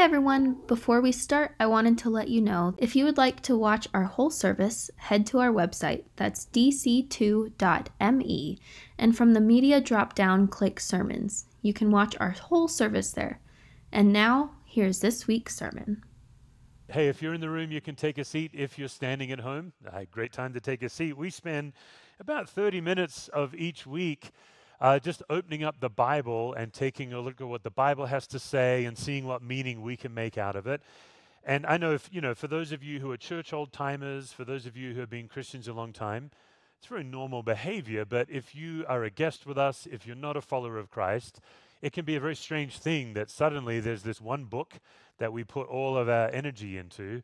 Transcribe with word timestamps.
everyone! 0.00 0.56
Before 0.66 1.02
we 1.02 1.12
start, 1.12 1.54
I 1.60 1.66
wanted 1.66 1.98
to 1.98 2.08
let 2.08 2.28
you 2.28 2.40
know 2.40 2.74
if 2.78 2.96
you 2.96 3.04
would 3.04 3.18
like 3.18 3.42
to 3.42 3.54
watch 3.54 3.86
our 3.92 4.04
whole 4.04 4.30
service, 4.30 4.90
head 4.96 5.26
to 5.26 5.40
our 5.40 5.52
website, 5.52 6.04
that's 6.16 6.46
dc2.me, 6.54 6.98
and 8.96 9.14
from 9.14 9.34
the 9.34 9.40
media 9.42 9.78
drop 9.78 10.14
down, 10.14 10.48
click 10.48 10.80
sermons. 10.80 11.44
You 11.60 11.74
can 11.74 11.90
watch 11.90 12.16
our 12.18 12.30
whole 12.30 12.66
service 12.66 13.12
there. 13.12 13.40
And 13.92 14.10
now, 14.10 14.52
here's 14.64 15.00
this 15.00 15.26
week's 15.26 15.54
sermon. 15.54 16.02
Hey, 16.88 17.08
if 17.08 17.20
you're 17.20 17.34
in 17.34 17.42
the 17.42 17.50
room, 17.50 17.70
you 17.70 17.82
can 17.82 17.94
take 17.94 18.16
a 18.16 18.24
seat. 18.24 18.52
If 18.54 18.78
you're 18.78 18.88
standing 18.88 19.32
at 19.32 19.40
home, 19.40 19.74
great 20.10 20.32
time 20.32 20.54
to 20.54 20.60
take 20.60 20.82
a 20.82 20.88
seat. 20.88 21.14
We 21.14 21.28
spend 21.28 21.74
about 22.18 22.48
30 22.48 22.80
minutes 22.80 23.28
of 23.28 23.54
each 23.54 23.86
week 23.86 24.30
uh, 24.80 24.98
just 24.98 25.22
opening 25.28 25.62
up 25.62 25.80
the 25.80 25.90
Bible 25.90 26.54
and 26.54 26.72
taking 26.72 27.12
a 27.12 27.20
look 27.20 27.40
at 27.40 27.46
what 27.46 27.62
the 27.62 27.70
Bible 27.70 28.06
has 28.06 28.26
to 28.28 28.38
say 28.38 28.84
and 28.84 28.96
seeing 28.96 29.26
what 29.26 29.42
meaning 29.42 29.82
we 29.82 29.96
can 29.96 30.14
make 30.14 30.38
out 30.38 30.56
of 30.56 30.66
it. 30.66 30.80
And 31.44 31.66
I 31.66 31.76
know, 31.76 31.92
if, 31.92 32.08
you 32.12 32.20
know, 32.20 32.34
for 32.34 32.48
those 32.48 32.72
of 32.72 32.82
you 32.82 33.00
who 33.00 33.10
are 33.10 33.16
church 33.16 33.52
old 33.52 33.72
timers, 33.72 34.32
for 34.32 34.44
those 34.44 34.66
of 34.66 34.76
you 34.76 34.94
who 34.94 35.00
have 35.00 35.10
been 35.10 35.28
Christians 35.28 35.68
a 35.68 35.72
long 35.72 35.92
time, 35.92 36.30
it's 36.78 36.86
very 36.86 37.04
normal 37.04 37.42
behavior. 37.42 38.04
But 38.04 38.30
if 38.30 38.54
you 38.54 38.84
are 38.88 39.04
a 39.04 39.10
guest 39.10 39.46
with 39.46 39.58
us, 39.58 39.86
if 39.90 40.06
you're 40.06 40.16
not 40.16 40.36
a 40.36 40.40
follower 40.40 40.78
of 40.78 40.90
Christ, 40.90 41.40
it 41.82 41.92
can 41.92 42.04
be 42.04 42.16
a 42.16 42.20
very 42.20 42.36
strange 42.36 42.78
thing 42.78 43.14
that 43.14 43.30
suddenly 43.30 43.80
there's 43.80 44.02
this 44.02 44.20
one 44.20 44.44
book 44.44 44.80
that 45.18 45.32
we 45.32 45.44
put 45.44 45.68
all 45.68 45.96
of 45.96 46.08
our 46.08 46.28
energy 46.30 46.78
into. 46.78 47.22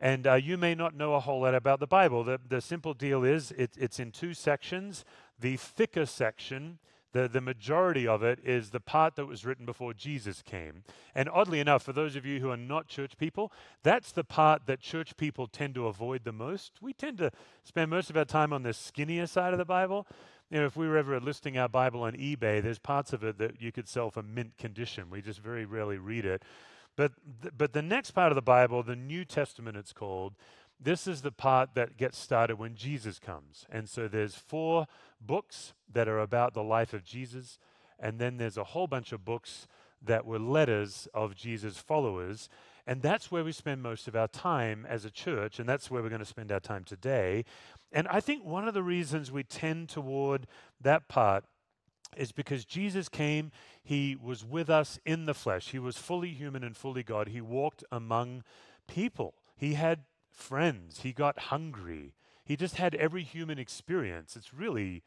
And 0.00 0.26
uh, 0.26 0.34
you 0.34 0.56
may 0.56 0.76
not 0.76 0.94
know 0.94 1.14
a 1.14 1.20
whole 1.20 1.40
lot 1.40 1.54
about 1.56 1.80
the 1.80 1.86
Bible. 1.86 2.22
The, 2.22 2.40
the 2.48 2.60
simple 2.60 2.94
deal 2.94 3.24
is 3.24 3.50
it, 3.52 3.70
it's 3.76 3.98
in 3.98 4.12
two 4.12 4.34
sections. 4.34 5.04
The 5.38 5.56
thicker 5.56 6.06
section 6.06 6.78
the, 7.12 7.26
the 7.26 7.40
majority 7.40 8.06
of 8.06 8.22
it 8.22 8.38
is 8.44 8.70
the 8.70 8.80
part 8.80 9.16
that 9.16 9.26
was 9.26 9.44
written 9.46 9.64
before 9.64 9.94
Jesus 9.94 10.42
came. 10.42 10.84
And 11.14 11.28
oddly 11.28 11.58
enough, 11.58 11.82
for 11.82 11.92
those 11.92 12.16
of 12.16 12.26
you 12.26 12.40
who 12.40 12.50
are 12.50 12.56
not 12.56 12.86
church 12.86 13.16
people, 13.16 13.50
that's 13.82 14.12
the 14.12 14.24
part 14.24 14.66
that 14.66 14.80
church 14.80 15.16
people 15.16 15.46
tend 15.46 15.74
to 15.76 15.86
avoid 15.86 16.24
the 16.24 16.32
most. 16.32 16.72
We 16.82 16.92
tend 16.92 17.18
to 17.18 17.30
spend 17.64 17.90
most 17.90 18.10
of 18.10 18.16
our 18.16 18.26
time 18.26 18.52
on 18.52 18.62
the 18.62 18.74
skinnier 18.74 19.26
side 19.26 19.54
of 19.54 19.58
the 19.58 19.64
Bible. 19.64 20.06
You 20.50 20.60
know, 20.60 20.66
if 20.66 20.76
we 20.76 20.86
were 20.86 20.98
ever 20.98 21.18
listing 21.18 21.56
our 21.56 21.68
Bible 21.68 22.02
on 22.02 22.12
eBay, 22.12 22.62
there's 22.62 22.78
parts 22.78 23.12
of 23.14 23.24
it 23.24 23.38
that 23.38 23.60
you 23.60 23.72
could 23.72 23.88
sell 23.88 24.10
for 24.10 24.22
mint 24.22 24.58
condition. 24.58 25.08
We 25.10 25.22
just 25.22 25.40
very 25.40 25.64
rarely 25.64 25.98
read 25.98 26.26
it. 26.26 26.42
But, 26.94 27.12
th- 27.42 27.54
but 27.56 27.72
the 27.72 27.82
next 27.82 28.10
part 28.10 28.32
of 28.32 28.36
the 28.36 28.42
Bible, 28.42 28.82
the 28.82 28.96
New 28.96 29.24
Testament 29.24 29.76
it's 29.76 29.92
called, 29.92 30.34
this 30.80 31.06
is 31.06 31.22
the 31.22 31.32
part 31.32 31.74
that 31.74 31.96
gets 31.96 32.18
started 32.18 32.58
when 32.58 32.74
Jesus 32.74 33.18
comes. 33.18 33.66
And 33.70 33.88
so 33.88 34.06
there's 34.06 34.34
four 34.34 34.86
books 35.20 35.72
that 35.92 36.08
are 36.08 36.20
about 36.20 36.54
the 36.54 36.62
life 36.62 36.92
of 36.92 37.04
Jesus, 37.04 37.58
and 37.98 38.18
then 38.18 38.36
there's 38.36 38.56
a 38.56 38.64
whole 38.64 38.86
bunch 38.86 39.12
of 39.12 39.24
books 39.24 39.66
that 40.00 40.24
were 40.24 40.38
letters 40.38 41.08
of 41.12 41.34
Jesus' 41.34 41.78
followers. 41.78 42.48
And 42.86 43.02
that's 43.02 43.30
where 43.30 43.44
we 43.44 43.52
spend 43.52 43.82
most 43.82 44.08
of 44.08 44.16
our 44.16 44.28
time 44.28 44.86
as 44.88 45.04
a 45.04 45.10
church, 45.10 45.58
and 45.58 45.68
that's 45.68 45.90
where 45.90 46.02
we're 46.02 46.08
going 46.08 46.20
to 46.20 46.24
spend 46.24 46.52
our 46.52 46.60
time 46.60 46.84
today. 46.84 47.44
And 47.92 48.06
I 48.08 48.20
think 48.20 48.44
one 48.44 48.68
of 48.68 48.74
the 48.74 48.82
reasons 48.82 49.32
we 49.32 49.42
tend 49.42 49.88
toward 49.88 50.46
that 50.80 51.08
part 51.08 51.44
is 52.16 52.32
because 52.32 52.64
Jesus 52.64 53.08
came, 53.08 53.50
he 53.82 54.16
was 54.16 54.44
with 54.44 54.70
us 54.70 54.98
in 55.04 55.26
the 55.26 55.34
flesh. 55.34 55.70
He 55.70 55.78
was 55.78 55.98
fully 55.98 56.30
human 56.30 56.64
and 56.64 56.76
fully 56.76 57.02
God. 57.02 57.28
He 57.28 57.40
walked 57.40 57.84
among 57.90 58.44
people. 58.86 59.34
He 59.56 59.74
had 59.74 60.00
friends. 60.38 61.00
He 61.00 61.12
got 61.12 61.38
hungry. 61.38 62.14
He 62.44 62.56
just 62.56 62.76
had 62.76 62.94
every 62.94 63.22
human 63.22 63.58
experience. 63.58 64.36
It's 64.36 64.54
really 64.54 65.02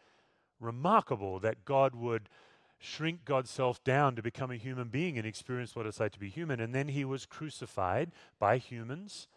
remarkable 0.60 1.40
that 1.40 1.66
God 1.66 1.96
would 1.96 2.30
shrink 2.78 3.26
God's 3.26 3.50
self 3.50 3.84
down 3.84 4.16
to 4.16 4.22
become 4.22 4.52
a 4.52 4.58
human 4.58 4.90
being 4.90 5.18
and 5.18 5.26
experience 5.26 5.76
what 5.76 5.86
it's 5.86 6.00
like 6.00 6.12
to 6.14 6.20
be 6.20 6.30
human. 6.30 6.60
And 6.60 6.74
then 6.74 6.90
he 6.90 7.06
was 7.06 7.26
crucified 7.26 8.12
by 8.40 8.58
humans, 8.58 9.28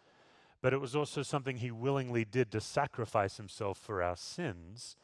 but 0.61 0.73
it 0.73 0.81
was 0.81 0.95
also 0.95 1.21
something 1.21 1.57
he 1.57 1.71
willingly 1.71 2.25
did 2.25 2.51
to 2.51 2.61
sacrifice 2.61 3.37
himself 3.37 3.77
for 3.77 4.03
our 4.03 4.17
sins 4.17 4.97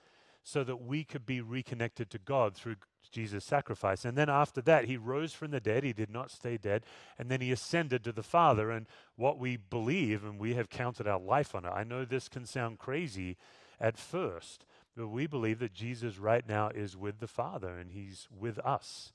so 0.44 0.64
that 0.64 0.82
we 0.82 1.04
could 1.04 1.26
be 1.26 1.42
reconnected 1.42 2.10
to 2.10 2.18
God 2.18 2.56
through 2.56 2.78
Jesus' 3.12 3.46
sacrifice. 3.46 4.06
And 4.06 4.18
then 4.18 4.30
after 4.30 4.62
that, 4.62 4.86
he 4.86 4.98
rose 4.98 5.34
from 5.34 5.52
the 5.52 5.60
dead. 5.60 5.84
He 5.84 5.94
did 5.94 6.10
not 6.10 6.32
stay 6.32 6.58
dead. 6.58 6.84
And 7.20 7.30
then 7.30 7.42
he 7.42 7.52
ascended 7.52 8.04
to 8.04 8.12
the 8.12 8.24
Father. 8.24 8.72
And 8.72 8.88
what 9.16 9.38
we 9.38 9.58
believe, 9.58 10.24
and 10.24 10.40
we 10.40 10.56
have 10.56 10.70
counted 10.70 11.08
our 11.08 11.20
life 11.20 11.54
on 11.54 11.66
it, 11.66 11.72
I 11.74 11.84
know 11.84 12.06
this 12.06 12.30
can 12.30 12.46
sound 12.46 12.80
crazy 12.80 13.38
at 13.80 13.98
first, 13.98 14.66
but 14.96 15.08
we 15.08 15.28
believe 15.28 15.60
that 15.60 15.74
Jesus 15.74 16.18
right 16.18 16.48
now 16.48 16.70
is 16.70 16.96
with 16.96 17.20
the 17.20 17.28
Father 17.28 17.78
and 17.78 17.92
he's 17.92 18.28
with 18.32 18.60
us. 18.60 19.12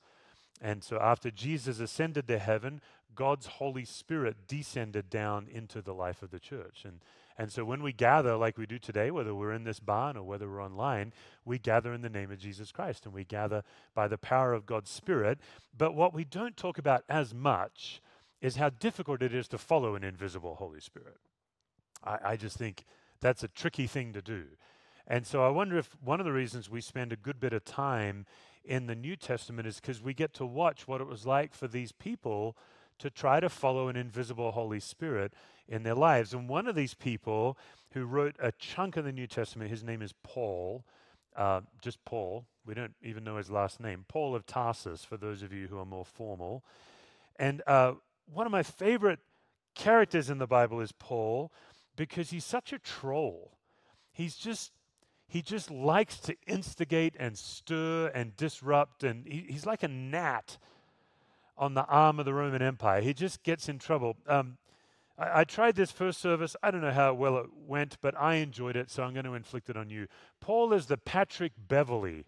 And 0.61 0.83
so 0.83 0.97
after 0.99 1.31
Jesus 1.31 1.79
ascended 1.79 2.27
to 2.27 2.39
heaven, 2.39 2.81
God's 3.15 3.47
Holy 3.47 3.85
Spirit 3.85 4.47
descended 4.47 5.09
down 5.09 5.47
into 5.51 5.81
the 5.81 5.93
life 5.93 6.21
of 6.21 6.31
the 6.31 6.39
church. 6.39 6.83
And 6.83 6.99
and 7.37 7.51
so 7.51 7.63
when 7.63 7.83
we 7.83 7.93
gather 7.93 8.35
like 8.35 8.57
we 8.57 8.65
do 8.65 8.79
today, 8.79 9.11
whether 9.11 9.35
we're 9.35 9.53
in 9.53 9.63
this 9.63 9.79
barn 9.79 10.17
or 10.17 10.23
whether 10.23 10.49
we're 10.49 10.63
online, 10.63 11.13
we 11.45 11.59
gather 11.59 11.93
in 11.93 12.01
the 12.01 12.09
name 12.09 12.31
of 12.31 12.39
Jesus 12.39 12.71
Christ 12.71 13.05
and 13.05 13.13
we 13.13 13.23
gather 13.23 13.63
by 13.93 14.07
the 14.07 14.17
power 14.17 14.53
of 14.53 14.65
God's 14.65 14.89
Spirit. 14.89 15.37
But 15.77 15.93
what 15.93 16.15
we 16.15 16.23
don't 16.23 16.57
talk 16.57 16.79
about 16.79 17.03
as 17.07 17.35
much 17.35 18.01
is 18.41 18.55
how 18.55 18.69
difficult 18.69 19.21
it 19.21 19.35
is 19.35 19.47
to 19.49 19.59
follow 19.59 19.93
an 19.93 20.03
invisible 20.03 20.55
Holy 20.55 20.79
Spirit. 20.79 21.17
I, 22.03 22.17
I 22.23 22.35
just 22.37 22.57
think 22.57 22.85
that's 23.21 23.43
a 23.43 23.47
tricky 23.47 23.85
thing 23.85 24.13
to 24.13 24.21
do. 24.21 24.45
And 25.05 25.25
so 25.25 25.45
I 25.45 25.49
wonder 25.49 25.77
if 25.77 25.95
one 26.03 26.19
of 26.19 26.25
the 26.25 26.33
reasons 26.33 26.69
we 26.69 26.81
spend 26.81 27.13
a 27.13 27.17
good 27.17 27.39
bit 27.39 27.53
of 27.53 27.63
time 27.63 28.25
in 28.65 28.87
the 28.87 28.95
New 28.95 29.15
Testament 29.15 29.67
is 29.67 29.79
because 29.79 30.01
we 30.01 30.13
get 30.13 30.33
to 30.33 30.45
watch 30.45 30.87
what 30.87 31.01
it 31.01 31.07
was 31.07 31.25
like 31.25 31.53
for 31.53 31.67
these 31.67 31.91
people 31.91 32.57
to 32.99 33.09
try 33.09 33.39
to 33.39 33.49
follow 33.49 33.87
an 33.87 33.95
invisible 33.95 34.51
Holy 34.51 34.79
Spirit 34.79 35.33
in 35.67 35.83
their 35.83 35.95
lives. 35.95 36.33
And 36.33 36.47
one 36.49 36.67
of 36.67 36.75
these 36.75 36.93
people 36.93 37.57
who 37.91 38.05
wrote 38.05 38.35
a 38.39 38.51
chunk 38.51 38.97
of 38.97 39.05
the 39.05 39.11
New 39.11 39.27
Testament, 39.27 39.69
his 39.69 39.83
name 39.83 40.01
is 40.01 40.13
Paul, 40.23 40.83
uh, 41.35 41.61
just 41.81 42.03
Paul. 42.05 42.45
We 42.65 42.73
don't 42.73 42.95
even 43.01 43.23
know 43.23 43.37
his 43.37 43.49
last 43.49 43.79
name. 43.79 44.05
Paul 44.07 44.35
of 44.35 44.45
Tarsus, 44.45 45.05
for 45.05 45.17
those 45.17 45.41
of 45.41 45.53
you 45.53 45.67
who 45.67 45.77
are 45.79 45.85
more 45.85 46.05
formal. 46.05 46.63
And 47.37 47.61
uh, 47.67 47.93
one 48.31 48.45
of 48.45 48.51
my 48.51 48.63
favorite 48.63 49.19
characters 49.75 50.29
in 50.29 50.37
the 50.37 50.47
Bible 50.47 50.81
is 50.81 50.91
Paul 50.91 51.51
because 51.95 52.31
he's 52.31 52.45
such 52.45 52.73
a 52.73 52.79
troll. 52.79 53.51
He's 54.11 54.35
just 54.35 54.71
he 55.29 55.41
just 55.41 55.69
likes 55.69 56.19
to 56.21 56.35
instigate 56.47 57.13
and 57.19 57.37
stir 57.37 58.07
and 58.15 58.35
disrupt, 58.37 59.03
and 59.03 59.27
he, 59.27 59.45
he's 59.49 59.65
like 59.65 59.83
a 59.83 59.87
gnat 59.89 60.57
on 61.57 61.73
the 61.73 61.85
arm 61.85 62.19
of 62.19 62.25
the 62.25 62.33
Roman 62.33 62.61
Empire. 62.61 63.01
He 63.01 63.13
just 63.13 63.43
gets 63.43 63.67
in 63.67 63.79
trouble. 63.79 64.15
Um, 64.27 64.57
I, 65.17 65.41
I, 65.41 65.43
tried 65.43 65.75
this 65.75 65.91
first 65.91 66.21
service. 66.21 66.55
I 66.61 66.71
don't 66.71 66.81
know 66.81 66.91
how 66.91 67.13
well 67.13 67.37
it 67.37 67.47
went, 67.65 67.97
but 68.01 68.19
I 68.19 68.35
enjoyed 68.35 68.75
it, 68.75 68.91
so 68.91 69.03
I'm 69.03 69.13
going 69.13 69.25
to 69.25 69.33
inflict 69.33 69.69
it 69.69 69.77
on 69.77 69.89
you. 69.89 70.07
Paul 70.39 70.73
is 70.73 70.85
the 70.85 70.97
Patrick 70.97 71.53
Beverley 71.67 72.25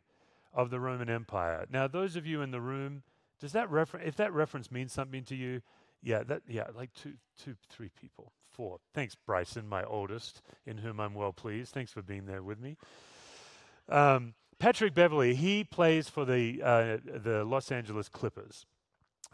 of 0.54 0.70
the 0.70 0.80
Roman 0.80 1.10
Empire. 1.10 1.66
Now, 1.72 1.88
those 1.88 2.16
of 2.16 2.26
you 2.26 2.42
in 2.42 2.52
the 2.52 2.62
room, 2.62 3.04
does 3.40 3.52
that 3.52 3.70
refer- 3.70 4.00
if 4.00 4.16
that 4.16 4.34
reference 4.34 4.72
means 4.72 4.92
something 4.92 5.24
to 5.26 5.36
you, 5.36 5.62
yeah, 6.02 6.24
that, 6.24 6.42
yeah, 6.48 6.68
like 6.76 6.94
two, 6.94 7.14
two, 7.44 7.56
three 7.70 7.90
people, 8.00 8.32
four. 8.50 8.80
Thanks, 8.94 9.16
Bryson, 9.16 9.68
my 9.68 9.84
oldest, 9.84 10.42
in 10.66 10.78
whom 10.78 11.00
I'm 11.00 11.14
well 11.14 11.34
pleased. 11.34 11.74
Thanks 11.74 11.92
for 11.92 12.02
being 12.02 12.26
there 12.26 12.42
with 12.42 12.60
me. 12.60 12.78
Um, 13.90 14.34
Patrick 14.60 14.94
Beverley, 14.94 15.36
he 15.36 15.64
plays 15.64 16.10
for 16.10 16.26
the 16.26 16.62
uh, 16.62 16.98
the 17.06 17.44
Los 17.46 17.72
Angeles 17.72 18.10
Clippers 18.10 18.66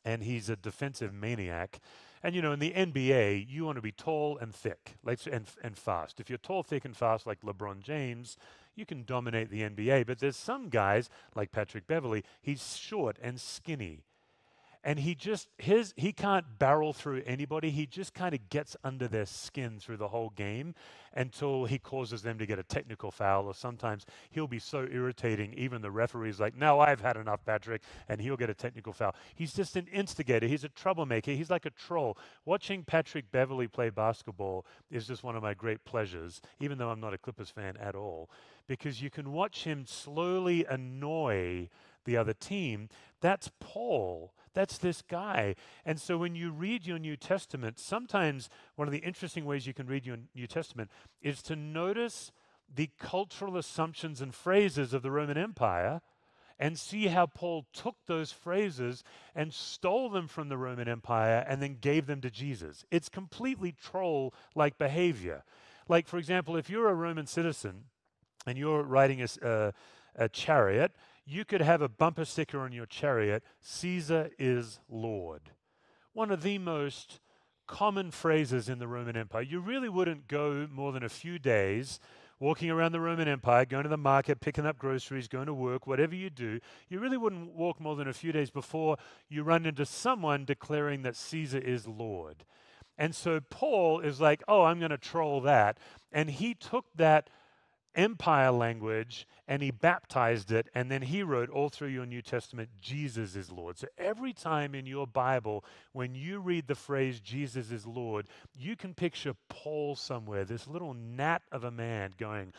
and 0.06 0.24
he's 0.24 0.50
a 0.50 0.56
defensive 0.56 1.14
maniac. 1.14 1.80
And 2.24 2.34
you 2.34 2.42
know, 2.42 2.54
in 2.54 2.60
the 2.60 2.72
NBA, 2.72 3.48
you 3.50 3.66
want 3.66 3.76
to 3.76 3.82
be 3.82 3.92
tall 3.92 4.38
and 4.38 4.54
thick, 4.56 4.96
like 5.04 5.20
and 5.32 5.46
and 5.62 5.78
fast. 5.78 6.20
If 6.20 6.30
you're 6.30 6.38
tall, 6.38 6.64
thick, 6.64 6.86
and 6.86 6.96
fast, 6.96 7.28
like 7.28 7.42
LeBron 7.42 7.82
James, 7.82 8.38
you 8.76 8.86
can 8.86 9.04
dominate 9.04 9.50
the 9.50 9.62
NBA. 9.62 10.08
But 10.08 10.20
there's 10.20 10.38
some 10.38 10.70
guys 10.70 11.10
like 11.36 11.52
Patrick 11.52 11.88
Beverley. 11.88 12.24
He's 12.42 12.78
short 12.78 13.18
and 13.22 13.40
skinny, 13.40 14.04
and 14.86 15.00
he 15.00 15.16
just 15.16 15.50
his 15.58 15.94
he 15.98 16.14
can't 16.14 16.46
barrel 16.60 16.94
through 16.94 17.24
anybody. 17.26 17.72
He 17.72 17.88
just 17.88 18.14
kind 18.14 18.36
of 18.36 18.50
gets 18.50 18.78
under 18.84 19.08
their 19.08 19.26
skin 19.26 19.80
through 19.80 19.98
the 19.98 20.10
whole 20.10 20.30
game 20.30 20.76
until 21.16 21.66
he 21.66 21.80
causes 21.80 22.22
them 22.22 22.38
to 22.38 22.46
get 22.46 22.60
a 22.60 22.64
technical 22.64 23.10
foul 23.10 23.48
or 23.48 23.54
sometimes 23.54 24.06
he'll 24.30 24.48
be 24.48 24.60
so 24.60 24.86
irritating 24.92 25.54
even 25.54 25.82
the 25.82 25.90
referee's 25.90 26.42
like 26.42 26.58
no 26.58 26.82
i've 26.82 27.00
had 27.00 27.16
enough 27.16 27.40
patrick 27.46 27.82
and 28.10 28.20
he'll 28.20 28.38
get 28.38 28.50
a 28.50 28.54
technical 28.54 28.94
foul. 28.94 29.16
He's 29.34 29.54
just 29.54 29.76
an 29.76 29.88
instigator. 29.88 30.46
He's 30.46 30.66
a 30.66 30.70
troublemaker. 30.70 31.32
He's 31.32 31.50
like 31.50 31.66
a 31.66 31.70
troll. 31.72 32.18
Watching 32.44 32.84
patrick 32.84 33.32
beverley 33.32 33.68
play 33.68 33.90
basketball 33.90 34.66
is 34.92 35.08
just 35.08 35.24
one 35.24 35.36
of 35.36 35.42
my 35.42 35.54
great 35.54 35.84
pleasures 35.84 36.42
even 36.60 36.78
though 36.78 36.90
i'm 36.90 37.00
not 37.00 37.14
a 37.14 37.18
clippers 37.18 37.50
fan 37.50 37.76
at 37.78 37.96
all 37.96 38.30
because 38.68 39.02
you 39.02 39.10
can 39.10 39.32
watch 39.32 39.64
him 39.64 39.86
slowly 39.86 40.66
annoy 40.66 41.70
the 42.06 42.18
other 42.18 42.34
team 42.34 42.90
that's 43.22 43.52
paul 43.60 44.34
that's 44.56 44.78
this 44.80 45.04
guy. 45.04 45.56
And 45.86 46.02
so 46.02 46.18
when 46.18 46.34
you 46.34 46.50
read 46.50 46.88
your 46.88 46.98
New 46.98 47.18
Testament, 47.18 47.78
sometimes 47.78 48.50
one 48.76 48.88
of 48.88 48.94
the 48.94 49.00
interesting 49.00 49.46
ways 49.46 49.68
you 49.68 49.74
can 49.74 49.86
read 49.86 50.06
your 50.06 50.18
New 50.34 50.48
Testament 50.48 50.90
is 51.22 51.44
to 51.44 51.56
notice 51.56 52.32
the 52.74 52.90
cultural 52.98 53.58
assumptions 53.58 54.22
and 54.22 54.34
phrases 54.34 54.94
of 54.94 55.04
the 55.04 55.12
Roman 55.12 55.38
Empire 55.38 56.02
and 56.58 56.80
see 56.80 57.08
how 57.08 57.26
Paul 57.26 57.66
took 57.74 57.96
those 58.08 58.32
phrases 58.32 59.04
and 59.36 59.54
stole 59.54 60.10
them 60.10 60.28
from 60.28 60.48
the 60.48 60.58
Roman 60.58 60.88
Empire 60.88 61.46
and 61.48 61.62
then 61.62 61.78
gave 61.80 62.08
them 62.08 62.22
to 62.22 62.32
Jesus. 62.32 62.86
It's 62.90 63.10
completely 63.10 63.74
troll 63.74 64.34
like 64.56 64.78
behavior. 64.78 65.44
Like, 65.90 66.08
for 66.08 66.18
example, 66.18 66.56
if 66.56 66.70
you're 66.70 66.90
a 66.90 66.96
Roman 66.96 67.28
citizen 67.28 67.84
and 68.48 68.58
you're 68.58 68.84
riding 68.84 69.22
a, 69.22 69.28
a, 69.44 69.50
uh, 69.50 69.72
a 70.18 70.30
chariot, 70.30 70.94
you 71.26 71.46
could 71.46 71.62
have 71.62 71.82
a 71.82 71.90
bumper 71.90 72.26
sticker 72.26 72.60
on 72.60 72.72
your 72.72 72.86
chariot 72.86 73.44
Caesar 73.62 74.30
is 74.38 74.80
Lord. 74.90 75.52
One 76.14 76.32
of 76.32 76.44
the 76.44 76.58
most 76.58 77.20
common 77.68 78.12
phrases 78.12 78.70
in 78.70 78.80
the 78.80 78.88
Roman 78.88 79.18
Empire. 79.18 79.42
You 79.42 79.60
really 79.60 79.90
wouldn't 79.90 80.28
go 80.28 80.68
more 80.72 80.92
than 80.92 81.04
a 81.04 81.10
few 81.10 81.40
days 81.40 82.00
walking 82.40 82.70
around 82.70 82.92
the 82.92 83.00
Roman 83.00 83.28
Empire, 83.28 83.66
going 83.66 83.84
to 83.84 83.90
the 83.90 83.98
market, 83.98 84.42
picking 84.42 84.66
up 84.66 84.78
groceries, 84.78 85.28
going 85.28 85.46
to 85.46 85.54
work, 85.54 85.88
whatever 85.88 86.16
you 86.16 86.30
do, 86.30 86.60
you 86.90 87.00
really 87.00 87.18
wouldn't 87.18 87.54
walk 87.54 87.80
more 87.80 87.96
than 87.96 88.08
a 88.08 88.14
few 88.14 88.32
days 88.32 88.50
before 88.50 88.98
you 89.30 89.44
run 89.44 89.66
into 89.66 89.86
someone 89.86 90.46
declaring 90.46 91.04
that 91.04 91.16
Caesar 91.16 91.60
is 91.60 91.88
Lord. 91.88 92.44
And 92.98 93.16
so 93.16 93.40
Paul 93.40 94.00
is 94.00 94.22
like, 94.22 94.44
oh, 94.48 94.64
I'm 94.64 94.80
going 94.80 94.92
to 94.92 94.98
troll 94.98 95.42
that. 95.42 95.78
And 96.12 96.30
he 96.30 96.54
took 96.54 96.86
that 96.96 97.30
empire 97.96 98.52
language 98.52 99.28
and 99.48 99.62
he 99.62 99.72
baptized 99.72 100.52
it 100.52 100.68
and 100.76 100.92
then 100.92 101.02
he 101.02 101.24
wrote 101.24 101.50
all 101.50 101.70
through 101.70 101.88
your 101.88 102.06
New 102.06 102.22
Testament 102.22 102.70
Jesus 102.82 103.36
is 103.36 103.52
Lord. 103.52 103.78
So 103.78 103.88
every 103.98 104.34
time 104.34 104.76
in 104.76 104.86
your 104.86 105.08
Bible 105.08 105.64
when 105.94 106.16
you 106.16 106.40
read 106.40 106.68
the 106.68 106.76
phrase 106.76 107.20
Jesus 107.20 107.72
is 107.72 107.86
Lord, 107.86 108.28
you 108.58 108.76
can 108.76 108.94
picture 108.94 109.34
Paul 109.50 109.96
somewhere, 109.96 110.46
this 110.46 110.68
little 110.68 110.94
gnat 110.94 111.42
of 111.52 111.64
a 111.64 111.72
man 111.72 112.12
going 112.18 112.54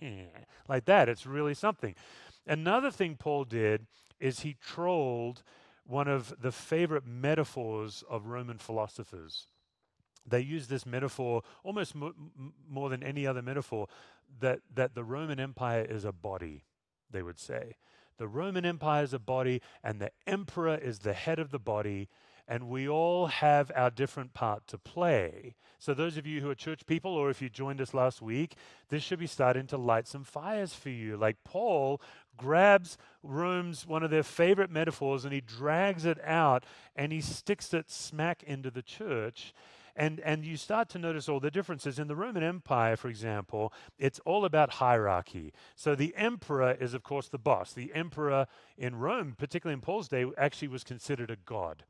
like 0.68 0.84
that. 0.86 1.08
It's 1.08 1.26
really 1.26 1.54
something. 1.54 1.94
Another 2.46 2.90
thing 2.90 3.16
Paul 3.16 3.44
did 3.44 3.86
is 4.20 4.40
he 4.40 4.56
trolled 4.60 5.42
one 5.84 6.08
of 6.08 6.34
the 6.40 6.52
favorite 6.52 7.06
metaphors 7.06 8.04
of 8.08 8.26
Roman 8.26 8.58
philosophers 8.58 9.46
they 10.26 10.40
use 10.40 10.68
this 10.68 10.86
metaphor 10.86 11.42
almost 11.64 11.94
more 11.94 12.88
than 12.88 13.02
any 13.02 13.26
other 13.26 13.42
metaphor 13.42 13.88
that, 14.40 14.60
that 14.74 14.94
the 14.94 15.04
Roman 15.04 15.40
Empire 15.40 15.86
is 15.88 16.04
a 16.04 16.12
body, 16.12 16.64
they 17.10 17.22
would 17.22 17.38
say. 17.38 17.76
The 18.18 18.28
Roman 18.28 18.64
Empire 18.64 19.04
is 19.04 19.12
a 19.12 19.18
body, 19.18 19.60
and 19.82 20.00
the 20.00 20.10
emperor 20.26 20.76
is 20.76 21.00
the 21.00 21.12
head 21.12 21.38
of 21.38 21.50
the 21.50 21.58
body, 21.58 22.08
and 22.46 22.68
we 22.68 22.88
all 22.88 23.26
have 23.26 23.70
our 23.74 23.90
different 23.90 24.34
part 24.34 24.66
to 24.68 24.78
play. 24.78 25.54
So, 25.78 25.94
those 25.94 26.16
of 26.16 26.26
you 26.26 26.40
who 26.40 26.50
are 26.50 26.54
church 26.54 26.86
people, 26.86 27.12
or 27.12 27.30
if 27.30 27.42
you 27.42 27.48
joined 27.48 27.80
us 27.80 27.94
last 27.94 28.22
week, 28.22 28.54
this 28.88 29.02
should 29.02 29.18
be 29.18 29.26
starting 29.26 29.66
to 29.68 29.76
light 29.76 30.06
some 30.06 30.22
fires 30.22 30.74
for 30.74 30.90
you. 30.90 31.16
Like 31.16 31.38
Paul 31.44 32.00
grabs 32.36 32.98
Rome's 33.22 33.86
one 33.86 34.02
of 34.02 34.10
their 34.10 34.22
favorite 34.22 34.70
metaphors 34.70 35.24
and 35.24 35.32
he 35.32 35.40
drags 35.40 36.04
it 36.04 36.18
out 36.24 36.64
and 36.96 37.12
he 37.12 37.20
sticks 37.20 37.72
it 37.74 37.90
smack 37.90 38.42
into 38.42 38.70
the 38.70 38.82
church. 38.82 39.52
And, 39.94 40.20
and 40.20 40.44
you 40.44 40.56
start 40.56 40.88
to 40.90 40.98
notice 40.98 41.28
all 41.28 41.40
the 41.40 41.50
differences. 41.50 41.98
In 41.98 42.08
the 42.08 42.16
Roman 42.16 42.42
Empire, 42.42 42.96
for 42.96 43.08
example, 43.08 43.72
it's 43.98 44.20
all 44.24 44.44
about 44.44 44.74
hierarchy. 44.74 45.52
So 45.74 45.94
the 45.94 46.14
emperor 46.16 46.72
is, 46.72 46.94
of 46.94 47.02
course, 47.02 47.28
the 47.28 47.38
boss. 47.38 47.72
The 47.72 47.92
emperor 47.94 48.46
in 48.78 48.96
Rome, 48.96 49.34
particularly 49.36 49.74
in 49.74 49.80
Paul's 49.80 50.08
day, 50.08 50.24
actually 50.38 50.68
was 50.68 50.84
considered 50.84 51.30
a 51.30 51.36
god. 51.36 51.84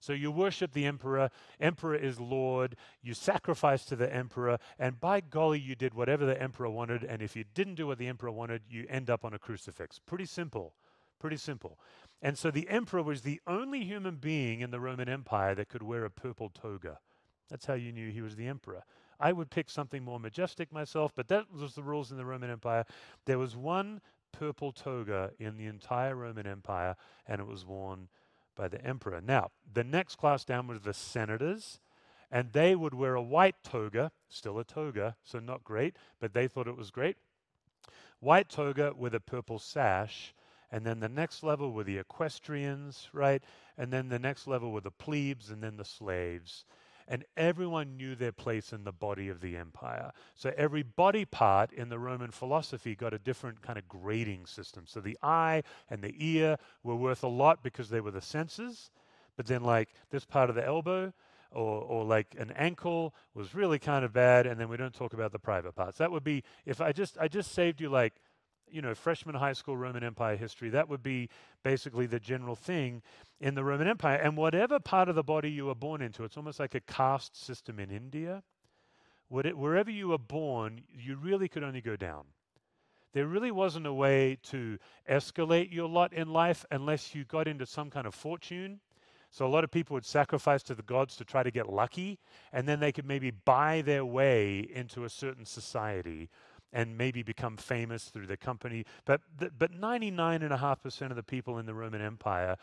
So 0.00 0.12
you 0.12 0.30
worship 0.30 0.72
the 0.72 0.86
emperor, 0.86 1.30
emperor 1.60 1.96
is 1.96 2.20
Lord, 2.20 2.76
you 3.02 3.14
sacrifice 3.14 3.84
to 3.86 3.96
the 3.96 4.12
emperor, 4.14 4.58
and 4.78 5.00
by 5.00 5.20
golly, 5.20 5.58
you 5.58 5.74
did 5.74 5.92
whatever 5.92 6.24
the 6.24 6.40
emperor 6.40 6.70
wanted, 6.70 7.02
and 7.02 7.20
if 7.20 7.34
you 7.34 7.44
didn't 7.54 7.74
do 7.74 7.88
what 7.88 7.98
the 7.98 8.06
emperor 8.06 8.30
wanted, 8.30 8.62
you 8.70 8.86
end 8.88 9.10
up 9.10 9.24
on 9.24 9.34
a 9.34 9.38
crucifix. 9.40 9.98
Pretty 9.98 10.26
simple. 10.26 10.74
Pretty 11.18 11.36
simple. 11.36 11.80
And 12.22 12.38
so 12.38 12.50
the 12.50 12.68
emperor 12.68 13.02
was 13.02 13.22
the 13.22 13.40
only 13.46 13.84
human 13.84 14.16
being 14.16 14.60
in 14.60 14.70
the 14.70 14.80
Roman 14.80 15.08
Empire 15.08 15.54
that 15.56 15.68
could 15.68 15.82
wear 15.82 16.04
a 16.04 16.10
purple 16.10 16.48
toga. 16.48 17.00
That's 17.48 17.66
how 17.66 17.74
you 17.74 17.92
knew 17.92 18.10
he 18.10 18.22
was 18.22 18.36
the 18.36 18.46
emperor. 18.46 18.84
I 19.20 19.32
would 19.32 19.50
pick 19.50 19.68
something 19.68 20.04
more 20.04 20.20
majestic 20.20 20.72
myself, 20.72 21.12
but 21.14 21.28
that 21.28 21.52
was 21.52 21.74
the 21.74 21.82
rules 21.82 22.10
in 22.10 22.18
the 22.18 22.24
Roman 22.24 22.50
Empire. 22.50 22.84
There 23.24 23.38
was 23.38 23.56
one 23.56 24.00
purple 24.32 24.72
toga 24.72 25.32
in 25.38 25.56
the 25.56 25.66
entire 25.66 26.14
Roman 26.14 26.46
Empire, 26.46 26.94
and 27.26 27.40
it 27.40 27.46
was 27.46 27.64
worn 27.64 28.08
by 28.54 28.68
the 28.68 28.84
emperor. 28.84 29.20
Now, 29.20 29.50
the 29.72 29.84
next 29.84 30.16
class 30.16 30.44
down 30.44 30.66
was 30.66 30.82
the 30.82 30.94
senators, 30.94 31.80
and 32.30 32.52
they 32.52 32.76
would 32.76 32.94
wear 32.94 33.14
a 33.14 33.22
white 33.22 33.56
toga, 33.64 34.12
still 34.28 34.58
a 34.58 34.64
toga, 34.64 35.16
so 35.24 35.38
not 35.38 35.64
great, 35.64 35.96
but 36.20 36.34
they 36.34 36.46
thought 36.46 36.68
it 36.68 36.76
was 36.76 36.90
great. 36.90 37.16
White 38.20 38.48
toga 38.48 38.92
with 38.96 39.14
a 39.14 39.20
purple 39.20 39.58
sash, 39.58 40.34
and 40.70 40.84
then 40.84 41.00
the 41.00 41.08
next 41.08 41.42
level 41.42 41.72
were 41.72 41.84
the 41.84 41.98
equestrians, 41.98 43.08
right? 43.12 43.42
And 43.78 43.92
then 43.92 44.08
the 44.08 44.18
next 44.18 44.46
level 44.46 44.70
were 44.70 44.82
the 44.82 44.90
plebes, 44.90 45.50
and 45.50 45.62
then 45.62 45.76
the 45.76 45.84
slaves 45.84 46.64
and 47.08 47.24
everyone 47.36 47.96
knew 47.96 48.14
their 48.14 48.32
place 48.32 48.72
in 48.72 48.84
the 48.84 48.92
body 48.92 49.28
of 49.28 49.40
the 49.40 49.56
empire. 49.56 50.12
So 50.34 50.52
every 50.56 50.82
body 50.82 51.24
part 51.24 51.72
in 51.72 51.88
the 51.88 51.98
Roman 51.98 52.30
philosophy 52.30 52.94
got 52.94 53.14
a 53.14 53.18
different 53.18 53.62
kind 53.62 53.78
of 53.78 53.88
grading 53.88 54.46
system. 54.46 54.84
So 54.86 55.00
the 55.00 55.18
eye 55.22 55.62
and 55.88 56.02
the 56.02 56.14
ear 56.18 56.58
were 56.82 56.96
worth 56.96 57.24
a 57.24 57.28
lot 57.28 57.62
because 57.62 57.88
they 57.88 58.00
were 58.00 58.10
the 58.10 58.20
senses, 58.20 58.90
but 59.36 59.46
then 59.46 59.64
like 59.64 59.88
this 60.10 60.26
part 60.26 60.50
of 60.50 60.56
the 60.56 60.64
elbow 60.64 61.12
or, 61.50 61.80
or 61.82 62.04
like 62.04 62.36
an 62.38 62.52
ankle 62.52 63.14
was 63.34 63.54
really 63.54 63.78
kind 63.78 64.04
of 64.04 64.12
bad, 64.12 64.46
and 64.46 64.60
then 64.60 64.68
we 64.68 64.76
don't 64.76 64.94
talk 64.94 65.14
about 65.14 65.32
the 65.32 65.38
private 65.38 65.74
parts. 65.74 65.98
That 65.98 66.12
would 66.12 66.24
be 66.24 66.44
if 66.66 66.80
I 66.80 66.92
just 66.92 67.16
I 67.18 67.28
just 67.28 67.52
saved 67.52 67.80
you 67.80 67.88
like 67.88 68.14
you 68.70 68.82
know, 68.82 68.94
freshman 68.94 69.34
high 69.34 69.52
school 69.52 69.76
Roman 69.76 70.04
Empire 70.04 70.36
history. 70.36 70.70
That 70.70 70.88
would 70.88 71.02
be 71.02 71.28
basically 71.62 72.06
the 72.06 72.20
general 72.20 72.54
thing 72.54 73.02
in 73.40 73.54
the 73.54 73.64
Roman 73.64 73.88
Empire. 73.88 74.16
And 74.16 74.36
whatever 74.36 74.78
part 74.78 75.08
of 75.08 75.14
the 75.14 75.22
body 75.22 75.50
you 75.50 75.66
were 75.66 75.74
born 75.74 76.02
into, 76.02 76.24
it's 76.24 76.36
almost 76.36 76.60
like 76.60 76.74
a 76.74 76.80
caste 76.80 77.36
system 77.36 77.78
in 77.78 77.90
India. 77.90 78.42
Wherever 79.28 79.90
you 79.90 80.08
were 80.08 80.18
born, 80.18 80.80
you 80.92 81.16
really 81.16 81.48
could 81.48 81.62
only 81.62 81.82
go 81.82 81.96
down. 81.96 82.24
There 83.12 83.26
really 83.26 83.50
wasn't 83.50 83.86
a 83.86 83.92
way 83.92 84.38
to 84.44 84.78
escalate 85.10 85.72
your 85.72 85.88
lot 85.88 86.12
in 86.12 86.32
life 86.32 86.64
unless 86.70 87.14
you 87.14 87.24
got 87.24 87.48
into 87.48 87.66
some 87.66 87.90
kind 87.90 88.06
of 88.06 88.14
fortune. 88.14 88.80
So 89.30 89.46
a 89.46 89.48
lot 89.48 89.64
of 89.64 89.70
people 89.70 89.94
would 89.94 90.06
sacrifice 90.06 90.62
to 90.64 90.74
the 90.74 90.82
gods 90.82 91.16
to 91.16 91.24
try 91.24 91.42
to 91.42 91.50
get 91.50 91.70
lucky, 91.70 92.18
and 92.52 92.66
then 92.66 92.80
they 92.80 92.92
could 92.92 93.04
maybe 93.04 93.30
buy 93.30 93.82
their 93.82 94.04
way 94.04 94.60
into 94.60 95.04
a 95.04 95.10
certain 95.10 95.44
society 95.44 96.30
and 96.72 96.98
maybe 96.98 97.22
become 97.22 97.56
famous 97.56 98.04
through 98.04 98.26
the 98.26 98.36
company. 98.36 98.84
But, 99.04 99.20
th- 99.38 99.52
but 99.58 99.72
99.5% 99.72 101.10
of 101.10 101.16
the 101.16 101.22
people 101.22 101.58
in 101.58 101.66
the 101.66 101.74
Roman 101.74 102.02
Empire, 102.02 102.56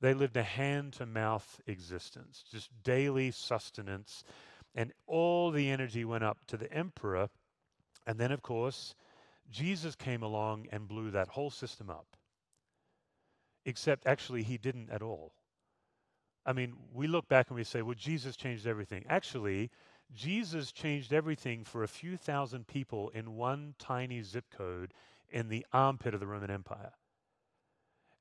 they 0.00 0.14
lived 0.14 0.36
a 0.36 0.42
hand 0.42 0.94
to 0.94 1.06
mouth 1.06 1.60
existence, 1.66 2.44
just 2.50 2.70
daily 2.82 3.30
sustenance. 3.30 4.24
And 4.74 4.92
all 5.06 5.50
the 5.50 5.70
energy 5.70 6.04
went 6.04 6.24
up 6.24 6.44
to 6.46 6.56
the 6.56 6.72
emperor. 6.72 7.28
And 8.06 8.18
then, 8.18 8.32
of 8.32 8.42
course, 8.42 8.94
Jesus 9.50 9.94
came 9.94 10.22
along 10.22 10.66
and 10.72 10.88
blew 10.88 11.10
that 11.10 11.28
whole 11.28 11.50
system 11.50 11.90
up. 11.90 12.16
Except 13.64 14.06
actually, 14.06 14.42
he 14.42 14.58
didn't 14.58 14.90
at 14.90 15.02
all. 15.02 15.32
I 16.44 16.52
mean, 16.52 16.74
we 16.92 17.06
look 17.06 17.28
back 17.28 17.48
and 17.48 17.56
we 17.56 17.62
say, 17.64 17.82
well, 17.82 17.94
Jesus 17.94 18.34
changed 18.34 18.66
everything. 18.66 19.04
Actually, 19.08 19.70
Jesus 20.14 20.72
changed 20.72 21.12
everything 21.12 21.64
for 21.64 21.82
a 21.82 21.88
few 21.88 22.16
thousand 22.16 22.66
people 22.66 23.10
in 23.10 23.36
one 23.36 23.74
tiny 23.78 24.22
zip 24.22 24.44
code 24.50 24.92
in 25.30 25.48
the 25.48 25.66
armpit 25.72 26.14
of 26.14 26.20
the 26.20 26.26
Roman 26.26 26.50
Empire. 26.50 26.92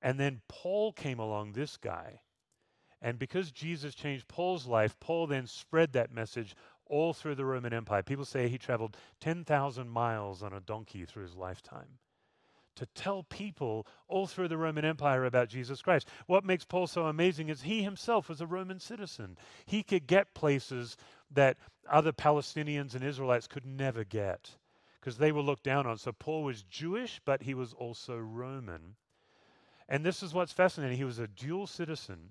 And 0.01 0.19
then 0.19 0.41
Paul 0.47 0.93
came 0.93 1.19
along, 1.19 1.51
this 1.51 1.77
guy. 1.77 2.21
And 3.01 3.19
because 3.19 3.51
Jesus 3.51 3.93
changed 3.93 4.27
Paul's 4.27 4.67
life, 4.67 4.99
Paul 4.99 5.27
then 5.27 5.47
spread 5.47 5.93
that 5.93 6.13
message 6.13 6.55
all 6.85 7.13
through 7.13 7.35
the 7.35 7.45
Roman 7.45 7.73
Empire. 7.73 8.03
People 8.03 8.25
say 8.25 8.47
he 8.47 8.57
traveled 8.57 8.97
10,000 9.19 9.89
miles 9.89 10.43
on 10.43 10.53
a 10.53 10.59
donkey 10.59 11.05
through 11.05 11.23
his 11.23 11.35
lifetime 11.35 11.99
to 12.75 12.85
tell 12.87 13.23
people 13.23 13.85
all 14.07 14.27
through 14.27 14.47
the 14.47 14.57
Roman 14.57 14.85
Empire 14.85 15.25
about 15.25 15.49
Jesus 15.49 15.81
Christ. 15.81 16.07
What 16.27 16.45
makes 16.45 16.65
Paul 16.65 16.87
so 16.87 17.05
amazing 17.05 17.49
is 17.49 17.61
he 17.61 17.83
himself 17.83 18.29
was 18.29 18.41
a 18.41 18.47
Roman 18.47 18.79
citizen. 18.79 19.37
He 19.65 19.83
could 19.83 20.07
get 20.07 20.33
places 20.33 20.97
that 21.31 21.57
other 21.89 22.11
Palestinians 22.11 22.95
and 22.95 23.03
Israelites 23.03 23.47
could 23.47 23.65
never 23.65 24.03
get 24.03 24.51
because 24.99 25.17
they 25.17 25.31
were 25.31 25.41
looked 25.41 25.63
down 25.63 25.87
on. 25.87 25.97
So 25.97 26.11
Paul 26.11 26.43
was 26.43 26.63
Jewish, 26.63 27.19
but 27.25 27.43
he 27.43 27.53
was 27.53 27.73
also 27.73 28.17
Roman. 28.17 28.95
And 29.89 30.05
this 30.05 30.23
is 30.23 30.33
what's 30.33 30.53
fascinating. 30.53 30.97
He 30.97 31.03
was 31.03 31.19
a 31.19 31.27
dual 31.27 31.67
citizen. 31.67 32.29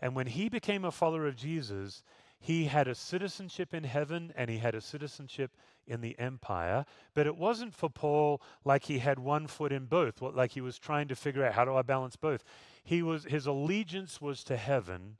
And 0.00 0.14
when 0.14 0.26
he 0.26 0.48
became 0.48 0.84
a 0.84 0.90
follower 0.90 1.26
of 1.26 1.36
Jesus, 1.36 2.02
he 2.38 2.66
had 2.66 2.86
a 2.86 2.94
citizenship 2.94 3.72
in 3.72 3.84
heaven 3.84 4.32
and 4.36 4.50
he 4.50 4.58
had 4.58 4.74
a 4.74 4.80
citizenship 4.80 5.56
in 5.86 6.00
the 6.00 6.18
empire. 6.18 6.84
But 7.14 7.26
it 7.26 7.36
wasn't 7.36 7.74
for 7.74 7.88
Paul 7.88 8.42
like 8.64 8.84
he 8.84 8.98
had 8.98 9.18
one 9.18 9.46
foot 9.46 9.72
in 9.72 9.86
both, 9.86 10.20
like 10.20 10.52
he 10.52 10.60
was 10.60 10.78
trying 10.78 11.08
to 11.08 11.16
figure 11.16 11.44
out 11.44 11.54
how 11.54 11.64
do 11.64 11.74
I 11.74 11.82
balance 11.82 12.16
both. 12.16 12.44
He 12.84 13.02
was 13.02 13.24
his 13.24 13.46
allegiance 13.46 14.20
was 14.20 14.44
to 14.44 14.56
heaven, 14.56 15.16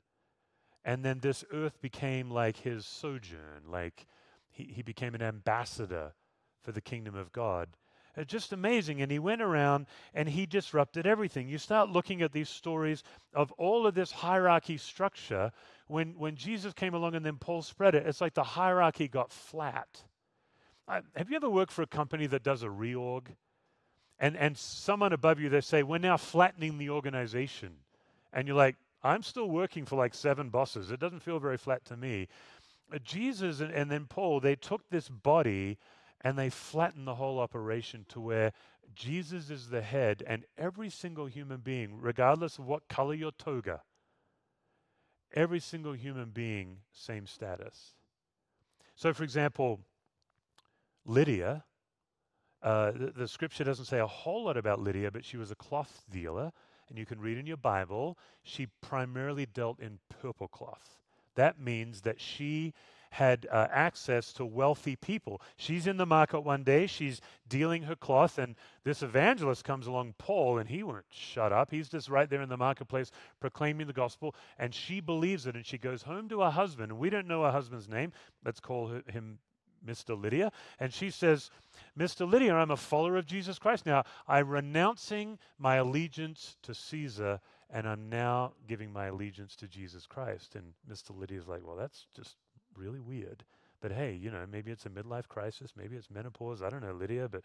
and 0.87 1.03
then 1.03 1.19
this 1.19 1.43
earth 1.51 1.81
became 1.81 2.31
like 2.31 2.55
his 2.55 2.85
sojourn, 2.85 3.63
like 3.69 4.07
he, 4.49 4.63
he 4.73 4.81
became 4.81 5.13
an 5.13 5.21
ambassador 5.21 6.13
for 6.63 6.71
the 6.71 6.79
kingdom 6.79 7.13
of 7.13 7.33
God. 7.33 7.67
Uh, 8.17 8.23
just 8.23 8.53
amazing. 8.53 9.01
And 9.01 9.11
he 9.11 9.19
went 9.19 9.41
around 9.41 9.87
and 10.13 10.29
he 10.29 10.45
disrupted 10.45 11.05
everything. 11.05 11.49
You 11.49 11.57
start 11.57 11.89
looking 11.89 12.21
at 12.21 12.31
these 12.31 12.47
stories 12.47 13.03
of 13.33 13.51
all 13.57 13.85
of 13.85 13.95
this 13.95 14.11
hierarchy 14.11 14.77
structure. 14.77 15.51
When, 15.87 16.17
when 16.17 16.37
Jesus 16.37 16.71
came 16.71 16.93
along 16.93 17.15
and 17.15 17.25
then 17.25 17.35
Paul 17.35 17.63
spread 17.63 17.93
it, 17.93 18.07
it's 18.07 18.21
like 18.21 18.33
the 18.33 18.43
hierarchy 18.43 19.09
got 19.09 19.33
flat. 19.33 20.03
Uh, 20.87 21.01
have 21.17 21.29
you 21.29 21.35
ever 21.35 21.49
worked 21.49 21.73
for 21.73 21.81
a 21.81 21.87
company 21.87 22.27
that 22.27 22.43
does 22.43 22.63
a 22.63 22.67
reorg? 22.67 23.23
And, 24.19 24.37
and 24.37 24.57
someone 24.57 25.11
above 25.11 25.41
you, 25.41 25.49
they 25.49 25.59
say, 25.59 25.83
We're 25.83 25.97
now 25.97 26.15
flattening 26.15 26.77
the 26.77 26.91
organization. 26.91 27.73
And 28.31 28.47
you're 28.47 28.55
like, 28.55 28.77
I'm 29.07 29.23
still 29.23 29.49
working 29.49 29.85
for 29.85 29.95
like 29.95 30.13
seven 30.13 30.49
bosses. 30.49 30.91
It 30.91 30.99
doesn't 30.99 31.21
feel 31.21 31.39
very 31.39 31.57
flat 31.57 31.85
to 31.85 31.97
me. 31.97 32.27
Uh, 32.93 32.99
Jesus 33.03 33.59
and, 33.59 33.71
and 33.71 33.89
then 33.89 34.05
Paul, 34.05 34.39
they 34.39 34.55
took 34.55 34.89
this 34.89 35.09
body 35.09 35.77
and 36.21 36.37
they 36.37 36.49
flattened 36.49 37.07
the 37.07 37.15
whole 37.15 37.39
operation 37.39 38.05
to 38.09 38.19
where 38.19 38.51
Jesus 38.95 39.49
is 39.49 39.69
the 39.69 39.81
head, 39.81 40.23
and 40.25 40.43
every 40.57 40.89
single 40.89 41.27
human 41.27 41.59
being, 41.59 41.99
regardless 41.99 42.57
of 42.57 42.65
what 42.65 42.87
color 42.87 43.13
your 43.13 43.31
toga, 43.31 43.81
every 45.33 45.59
single 45.59 45.93
human 45.93 46.29
being, 46.29 46.77
same 46.91 47.27
status. 47.27 47.93
So, 48.95 49.13
for 49.13 49.23
example, 49.23 49.81
Lydia, 51.05 51.63
uh, 52.63 52.91
the, 52.91 53.11
the, 53.15 53.27
scripture 53.27 53.63
doesn't 53.63 53.85
say 53.85 53.99
a 53.99 54.07
whole 54.07 54.45
lot 54.45 54.57
about 54.57 54.79
Lydia, 54.79 55.11
but 55.11 55.23
she 55.23 55.37
was 55.37 55.51
a 55.51 55.55
cloth 55.55 56.03
dealer, 56.09 56.51
and 56.89 56.97
you 56.97 57.05
can 57.05 57.19
read 57.19 57.37
in 57.37 57.45
your 57.45 57.57
Bible, 57.57 58.17
she 58.43 58.67
primarily 58.81 59.45
dealt 59.45 59.79
in 59.79 59.99
purple 60.21 60.47
cloth. 60.47 60.99
That 61.35 61.59
means 61.59 62.01
that 62.01 62.19
she 62.19 62.73
had 63.11 63.47
uh, 63.51 63.67
access 63.71 64.33
to 64.33 64.45
wealthy 64.45 64.95
people. 64.95 65.41
She's 65.55 65.87
in 65.87 65.97
the 65.97 66.05
market 66.05 66.41
one 66.41 66.63
day, 66.63 66.87
she's 66.87 67.21
dealing 67.47 67.83
her 67.83 67.95
cloth, 67.95 68.37
and 68.37 68.55
this 68.83 69.01
evangelist 69.01 69.63
comes 69.63 69.87
along, 69.87 70.15
Paul, 70.17 70.57
and 70.57 70.69
he 70.69 70.83
won't 70.83 71.05
shut 71.09 71.53
up. 71.53 71.71
He's 71.71 71.89
just 71.89 72.09
right 72.09 72.29
there 72.29 72.41
in 72.41 72.49
the 72.49 72.57
marketplace 72.57 73.11
proclaiming 73.39 73.87
the 73.87 73.93
gospel, 73.93 74.35
and 74.59 74.73
she 74.73 74.99
believes 74.99 75.47
it, 75.47 75.55
and 75.55 75.65
she 75.65 75.77
goes 75.77 76.03
home 76.03 76.27
to 76.29 76.41
her 76.41 76.51
husband. 76.51 76.91
And 76.91 76.99
we 76.99 77.09
don't 77.09 77.27
know 77.27 77.43
her 77.43 77.51
husband's 77.51 77.87
name. 77.87 78.11
Let's 78.43 78.59
call 78.59 78.89
him 79.07 79.39
Mr. 79.85 80.19
Lydia. 80.19 80.51
And 80.79 80.93
she 80.93 81.09
says, 81.09 81.49
Mr. 81.97 82.29
Lydia, 82.29 82.53
I'm 82.53 82.71
a 82.71 82.77
follower 82.77 83.17
of 83.17 83.25
Jesus 83.25 83.59
Christ. 83.59 83.85
Now, 83.85 84.03
I'm 84.27 84.49
renouncing 84.49 85.39
my 85.57 85.75
allegiance 85.75 86.57
to 86.63 86.73
Caesar, 86.73 87.39
and 87.69 87.87
I'm 87.87 88.09
now 88.09 88.53
giving 88.67 88.91
my 88.91 89.07
allegiance 89.07 89.55
to 89.57 89.67
Jesus 89.67 90.05
Christ. 90.05 90.55
And 90.55 90.73
Mr. 90.89 91.17
Lydia's 91.17 91.47
like, 91.47 91.65
well, 91.65 91.75
that's 91.75 92.05
just 92.15 92.35
really 92.75 92.99
weird. 92.99 93.43
But 93.81 93.91
hey, 93.91 94.13
you 94.13 94.31
know, 94.31 94.45
maybe 94.51 94.71
it's 94.71 94.85
a 94.85 94.89
midlife 94.89 95.27
crisis, 95.27 95.73
maybe 95.77 95.95
it's 95.95 96.09
menopause. 96.09 96.61
I 96.61 96.69
don't 96.69 96.81
know, 96.81 96.93
Lydia, 96.93 97.27
but 97.29 97.41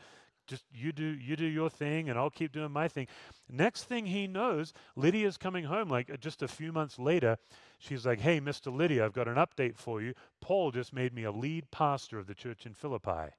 just 0.47 0.65
you 0.75 0.93
do 0.93 1.05
you 1.05 1.37
do 1.37 1.47
your 1.47 1.71
thing 1.71 2.09
and 2.09 2.19
I'll 2.19 2.31
keep 2.31 2.53
doing 2.53 2.73
my 2.73 2.89
thing. 2.89 3.07
Next 3.49 3.85
thing 3.85 4.07
he 4.07 4.27
knows, 4.27 4.73
Lydia's 4.97 5.37
coming 5.37 5.65
home 5.65 5.89
like 5.89 6.11
uh, 6.11 6.17
just 6.17 6.43
a 6.43 6.49
few 6.49 6.73
months 6.73 6.99
later. 6.99 7.37
She's 7.83 8.07
like, 8.07 8.21
"Hey, 8.21 8.41
Mr. 8.41 8.73
Lydia, 8.73 9.05
I've 9.05 9.13
got 9.13 9.27
an 9.27 9.35
update 9.35 9.77
for 9.77 10.01
you. 10.01 10.15
Paul 10.41 10.71
just 10.71 10.93
made 10.93 11.13
me 11.13 11.25
a 11.25 11.33
lead 11.33 11.71
pastor 11.73 12.17
of 12.17 12.29
the 12.29 12.35
church 12.35 12.65
in 12.65 12.75
Philippi." 12.75 13.33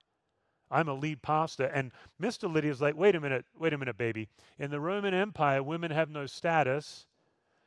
I'm 0.69 0.89
a 0.89 0.93
lead 0.93 1.21
pastor. 1.21 1.65
And 1.65 1.91
Mr. 2.19 2.51
Lydia's 2.51 2.81
like, 2.81 2.97
wait 2.97 3.15
a 3.15 3.21
minute, 3.21 3.45
wait 3.57 3.73
a 3.73 3.77
minute, 3.77 3.97
baby. 3.97 4.27
In 4.57 4.71
the 4.71 4.79
Roman 4.79 5.13
Empire, 5.13 5.61
women 5.61 5.91
have 5.91 6.09
no 6.09 6.25
status. 6.25 7.05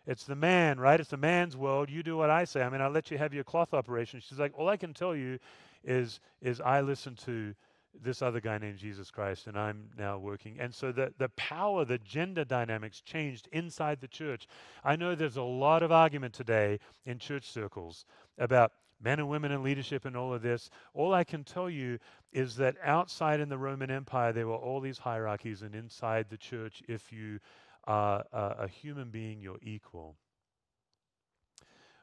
It's 0.06 0.24
the 0.24 0.34
man, 0.34 0.80
right? 0.80 1.00
It's 1.00 1.10
the 1.10 1.16
man's 1.16 1.56
world. 1.56 1.88
You 1.88 2.02
do 2.02 2.16
what 2.16 2.30
I 2.30 2.44
say. 2.44 2.62
I 2.62 2.68
mean, 2.68 2.80
I'll 2.80 2.90
let 2.90 3.10
you 3.10 3.18
have 3.18 3.32
your 3.32 3.44
cloth 3.44 3.72
operation. 3.72 4.20
She's 4.20 4.38
like, 4.38 4.52
all 4.58 4.68
I 4.68 4.76
can 4.76 4.92
tell 4.92 5.14
you 5.14 5.38
is, 5.84 6.20
is 6.42 6.60
I 6.60 6.80
listen 6.80 7.14
to 7.26 7.54
this 8.02 8.22
other 8.22 8.40
guy 8.40 8.58
named 8.58 8.78
Jesus 8.78 9.10
Christ, 9.10 9.46
and 9.46 9.58
I'm 9.58 9.90
now 9.98 10.18
working. 10.18 10.58
And 10.60 10.74
so 10.74 10.92
the, 10.92 11.12
the 11.18 11.28
power, 11.30 11.84
the 11.84 11.98
gender 11.98 12.44
dynamics 12.44 13.00
changed 13.00 13.48
inside 13.52 14.00
the 14.00 14.08
church. 14.08 14.46
I 14.84 14.96
know 14.96 15.14
there's 15.14 15.36
a 15.36 15.42
lot 15.42 15.82
of 15.82 15.92
argument 15.92 16.34
today 16.34 16.78
in 17.04 17.18
church 17.18 17.50
circles 17.50 18.04
about 18.38 18.72
men 19.00 19.18
and 19.18 19.28
women 19.28 19.52
in 19.52 19.62
leadership 19.62 20.04
and 20.04 20.16
all 20.16 20.32
of 20.32 20.42
this. 20.42 20.70
All 20.94 21.12
I 21.12 21.24
can 21.24 21.44
tell 21.44 21.68
you 21.68 21.98
is 22.32 22.56
that 22.56 22.76
outside 22.82 23.40
in 23.40 23.48
the 23.48 23.58
Roman 23.58 23.90
Empire, 23.90 24.32
there 24.32 24.46
were 24.46 24.54
all 24.54 24.80
these 24.80 24.98
hierarchies, 24.98 25.62
and 25.62 25.74
inside 25.74 26.26
the 26.30 26.36
church, 26.36 26.82
if 26.88 27.12
you 27.12 27.38
are 27.84 28.24
a, 28.32 28.54
a 28.60 28.68
human 28.68 29.10
being, 29.10 29.40
you're 29.40 29.58
equal. 29.62 30.16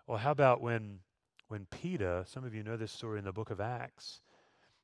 Or 0.08 0.20
how 0.20 0.32
about 0.32 0.62
when, 0.62 1.00
when 1.48 1.66
Peter, 1.72 2.24
some 2.28 2.44
of 2.44 2.54
you 2.54 2.64
know 2.64 2.78
this 2.78 2.92
story 2.92 3.20
in 3.20 3.26
the 3.26 3.32
book 3.32 3.50
of 3.50 3.62
Acts, 3.62 4.22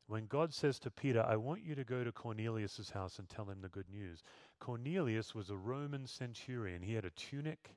when 0.10 0.26
God 0.26 0.52
says 0.52 0.80
to 0.80 0.90
Peter, 0.90 1.24
I 1.24 1.36
want 1.36 1.64
you 1.64 1.76
to 1.76 1.84
go 1.84 2.04
to 2.04 2.12
Cornelius' 2.12 2.90
house 2.90 3.20
and 3.20 3.30
tell 3.30 3.46
him 3.46 3.62
the 3.62 3.70
good 3.70 3.90
news. 3.92 4.24
Cornelius 4.60 5.36
was 5.36 5.52
a 5.52 5.56
Roman 5.56 6.08
centurion. 6.08 6.82
He 6.82 6.96
had 6.96 7.06
a 7.06 7.12
tunic, 7.12 7.76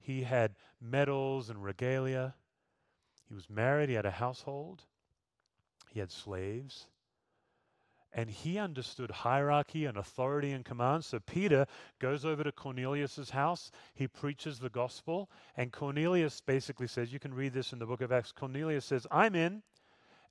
he 0.00 0.22
had 0.22 0.56
medals 0.80 1.50
and 1.50 1.62
regalia. 1.62 2.34
He 3.28 3.34
was 3.34 3.48
married, 3.48 3.88
he 3.88 3.94
had 3.94 4.06
a 4.06 4.10
household, 4.10 4.82
he 5.92 6.00
had 6.00 6.10
slaves 6.10 6.88
and 8.14 8.28
he 8.28 8.58
understood 8.58 9.10
hierarchy 9.10 9.86
and 9.86 9.96
authority 9.96 10.52
and 10.52 10.64
command. 10.64 11.04
So 11.04 11.18
Peter 11.20 11.66
goes 11.98 12.24
over 12.24 12.44
to 12.44 12.52
Cornelius's 12.52 13.30
house. 13.30 13.70
He 13.94 14.06
preaches 14.06 14.58
the 14.58 14.68
gospel, 14.68 15.30
and 15.56 15.72
Cornelius 15.72 16.40
basically 16.40 16.88
says, 16.88 17.12
you 17.12 17.18
can 17.18 17.32
read 17.32 17.54
this 17.54 17.72
in 17.72 17.78
the 17.78 17.86
book 17.86 18.02
of 18.02 18.12
Acts. 18.12 18.32
Cornelius 18.32 18.84
says, 18.84 19.06
"I'm 19.10 19.34
in, 19.34 19.62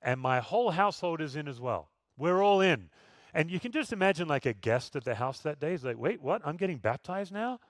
and 0.02 0.20
my 0.20 0.40
whole 0.40 0.70
household 0.70 1.20
is 1.20 1.36
in 1.36 1.48
as 1.48 1.60
well. 1.60 1.88
We're 2.16 2.42
all 2.42 2.60
in." 2.60 2.90
And 3.34 3.50
you 3.50 3.58
can 3.58 3.72
just 3.72 3.92
imagine 3.92 4.28
like 4.28 4.46
a 4.46 4.52
guest 4.52 4.96
at 4.96 5.04
the 5.04 5.14
house 5.14 5.40
that 5.40 5.58
day. 5.58 5.72
is 5.74 5.84
like, 5.84 5.98
"Wait, 5.98 6.20
what? 6.20 6.42
I'm 6.44 6.56
getting 6.56 6.78
baptized 6.78 7.32
now?" 7.32 7.60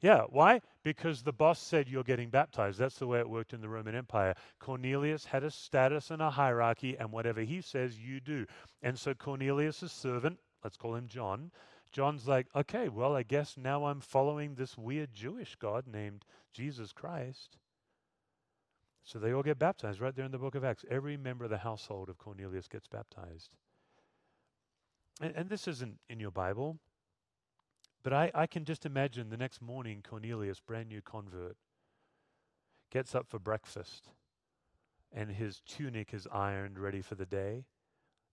Yeah, 0.00 0.24
why? 0.28 0.60
Because 0.82 1.22
the 1.22 1.32
boss 1.32 1.58
said 1.58 1.88
you're 1.88 2.04
getting 2.04 2.28
baptized. 2.28 2.78
That's 2.78 2.98
the 2.98 3.06
way 3.06 3.18
it 3.18 3.28
worked 3.28 3.54
in 3.54 3.62
the 3.62 3.68
Roman 3.68 3.94
Empire. 3.94 4.34
Cornelius 4.58 5.24
had 5.24 5.42
a 5.42 5.50
status 5.50 6.10
and 6.10 6.20
a 6.20 6.30
hierarchy, 6.30 6.96
and 6.98 7.10
whatever 7.10 7.40
he 7.40 7.62
says, 7.62 7.98
you 7.98 8.20
do. 8.20 8.46
And 8.82 8.98
so 8.98 9.14
Cornelius' 9.14 9.90
servant, 9.90 10.38
let's 10.62 10.76
call 10.76 10.94
him 10.94 11.08
John, 11.08 11.50
John's 11.92 12.28
like, 12.28 12.46
okay, 12.54 12.88
well, 12.88 13.16
I 13.16 13.22
guess 13.22 13.56
now 13.56 13.86
I'm 13.86 14.00
following 14.00 14.54
this 14.54 14.76
weird 14.76 15.14
Jewish 15.14 15.56
God 15.56 15.86
named 15.86 16.26
Jesus 16.52 16.92
Christ. 16.92 17.56
So 19.06 19.20
they 19.20 19.32
all 19.32 19.44
get 19.44 19.58
baptized 19.58 20.00
right 20.00 20.14
there 20.14 20.24
in 20.24 20.32
the 20.32 20.38
book 20.38 20.56
of 20.56 20.64
Acts. 20.64 20.84
Every 20.90 21.16
member 21.16 21.44
of 21.44 21.50
the 21.50 21.58
household 21.58 22.08
of 22.08 22.18
Cornelius 22.18 22.66
gets 22.66 22.88
baptized. 22.88 23.50
And, 25.20 25.32
and 25.36 25.48
this 25.48 25.68
isn't 25.68 25.98
in 26.10 26.18
your 26.18 26.32
Bible. 26.32 26.78
But 28.02 28.12
I, 28.12 28.32
I 28.34 28.46
can 28.48 28.64
just 28.64 28.84
imagine 28.84 29.30
the 29.30 29.36
next 29.36 29.62
morning 29.62 30.02
Cornelius, 30.06 30.58
brand 30.60 30.88
new 30.88 31.00
convert, 31.00 31.56
gets 32.90 33.14
up 33.14 33.28
for 33.28 33.38
breakfast 33.38 34.08
and 35.12 35.30
his 35.30 35.62
tunic 35.66 36.12
is 36.12 36.26
ironed, 36.32 36.78
ready 36.78 37.00
for 37.00 37.14
the 37.14 37.26
day. 37.26 37.64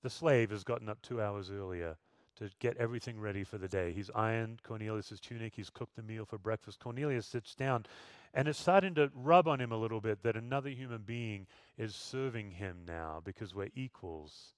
The 0.02 0.10
slave 0.10 0.50
has 0.50 0.64
gotten 0.64 0.90
up 0.90 1.02
two 1.04 1.22
hours 1.22 1.52
earlier 1.52 1.98
to 2.38 2.50
get 2.60 2.76
everything 2.78 3.20
ready 3.20 3.44
for 3.44 3.60
the 3.60 3.68
day. 3.68 3.94
He's 3.94 4.10
ironed 4.16 4.64
Cornelius's 4.64 5.20
tunic, 5.20 5.54
he's 5.56 5.70
cooked 5.70 5.96
the 5.96 6.02
meal 6.02 6.26
for 6.26 6.40
breakfast. 6.40 6.80
Cornelius 6.80 7.28
sits 7.28 7.54
down, 7.54 7.86
and 8.34 8.48
it's 8.48 8.60
starting 8.60 8.96
to 8.96 9.12
rub 9.14 9.48
on 9.48 9.62
him 9.62 9.72
a 9.72 9.78
little 9.78 10.02
bit 10.02 10.24
that 10.24 10.36
another 10.36 10.70
human 10.70 11.04
being 11.04 11.48
is 11.78 11.96
serving 11.96 12.52
him 12.52 12.78
now 12.86 13.22
because 13.24 13.54
we're 13.54 13.70
equals 13.76 14.54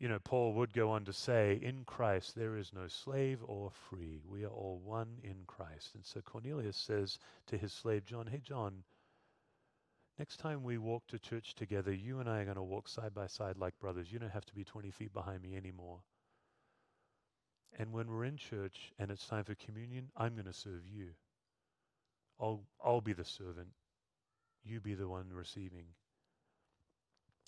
you 0.00 0.08
know, 0.08 0.18
Paul 0.18 0.54
would 0.54 0.72
go 0.72 0.90
on 0.90 1.04
to 1.04 1.12
say, 1.12 1.60
in 1.62 1.84
Christ 1.84 2.34
there 2.34 2.56
is 2.56 2.72
no 2.72 2.88
slave 2.88 3.40
or 3.44 3.70
free. 3.70 4.22
We 4.26 4.44
are 4.44 4.48
all 4.48 4.80
one 4.82 5.18
in 5.22 5.36
Christ. 5.46 5.94
And 5.94 6.04
so 6.04 6.22
Cornelius 6.22 6.78
says 6.78 7.18
to 7.48 7.58
his 7.58 7.70
slave 7.70 8.06
John, 8.06 8.26
Hey, 8.26 8.40
John, 8.42 8.82
next 10.18 10.38
time 10.38 10.64
we 10.64 10.78
walk 10.78 11.06
to 11.08 11.18
church 11.18 11.54
together, 11.54 11.92
you 11.92 12.18
and 12.18 12.30
I 12.30 12.38
are 12.38 12.44
going 12.44 12.56
to 12.56 12.62
walk 12.62 12.88
side 12.88 13.14
by 13.14 13.26
side 13.26 13.58
like 13.58 13.78
brothers. 13.78 14.10
You 14.10 14.18
don't 14.18 14.30
have 14.30 14.46
to 14.46 14.54
be 14.54 14.64
20 14.64 14.90
feet 14.90 15.12
behind 15.12 15.42
me 15.42 15.54
anymore. 15.54 15.98
And 17.78 17.92
when 17.92 18.08
we're 18.08 18.24
in 18.24 18.36
church 18.36 18.92
and 18.98 19.10
it's 19.10 19.26
time 19.26 19.44
for 19.44 19.54
communion, 19.54 20.10
I'm 20.16 20.34
going 20.34 20.46
to 20.46 20.52
serve 20.52 20.86
you. 20.86 21.08
I'll, 22.40 22.62
I'll 22.84 23.00
be 23.00 23.12
the 23.12 23.24
servant. 23.24 23.68
You 24.64 24.80
be 24.80 24.94
the 24.94 25.08
one 25.08 25.26
receiving. 25.32 25.84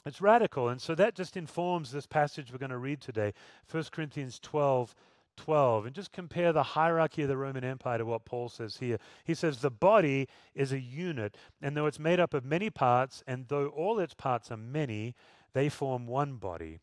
It's 0.04 0.20
radical. 0.20 0.68
And 0.68 0.80
so 0.80 0.94
that 0.94 1.14
just 1.14 1.36
informs 1.36 1.90
this 1.90 2.06
passage 2.06 2.50
we're 2.50 2.58
going 2.58 2.70
to 2.70 2.78
read 2.78 3.00
today 3.00 3.32
1 3.70 3.84
Corinthians 3.92 4.38
12 4.40 4.94
12. 5.36 5.86
And 5.86 5.94
just 5.94 6.12
compare 6.12 6.52
the 6.52 6.62
hierarchy 6.62 7.22
of 7.22 7.28
the 7.28 7.36
Roman 7.36 7.64
Empire 7.64 7.98
to 7.98 8.04
what 8.04 8.24
Paul 8.24 8.48
says 8.48 8.76
here. 8.76 8.98
He 9.24 9.34
says, 9.34 9.58
The 9.58 9.70
body 9.70 10.28
is 10.54 10.72
a 10.72 10.80
unit, 10.80 11.36
and 11.60 11.76
though 11.76 11.86
it's 11.86 11.98
made 11.98 12.20
up 12.20 12.34
of 12.34 12.44
many 12.44 12.70
parts, 12.70 13.22
and 13.26 13.48
though 13.48 13.68
all 13.68 13.98
its 13.98 14.14
parts 14.14 14.50
are 14.50 14.58
many, 14.58 15.14
they 15.54 15.68
form 15.68 16.06
one 16.06 16.36
body. 16.36 16.80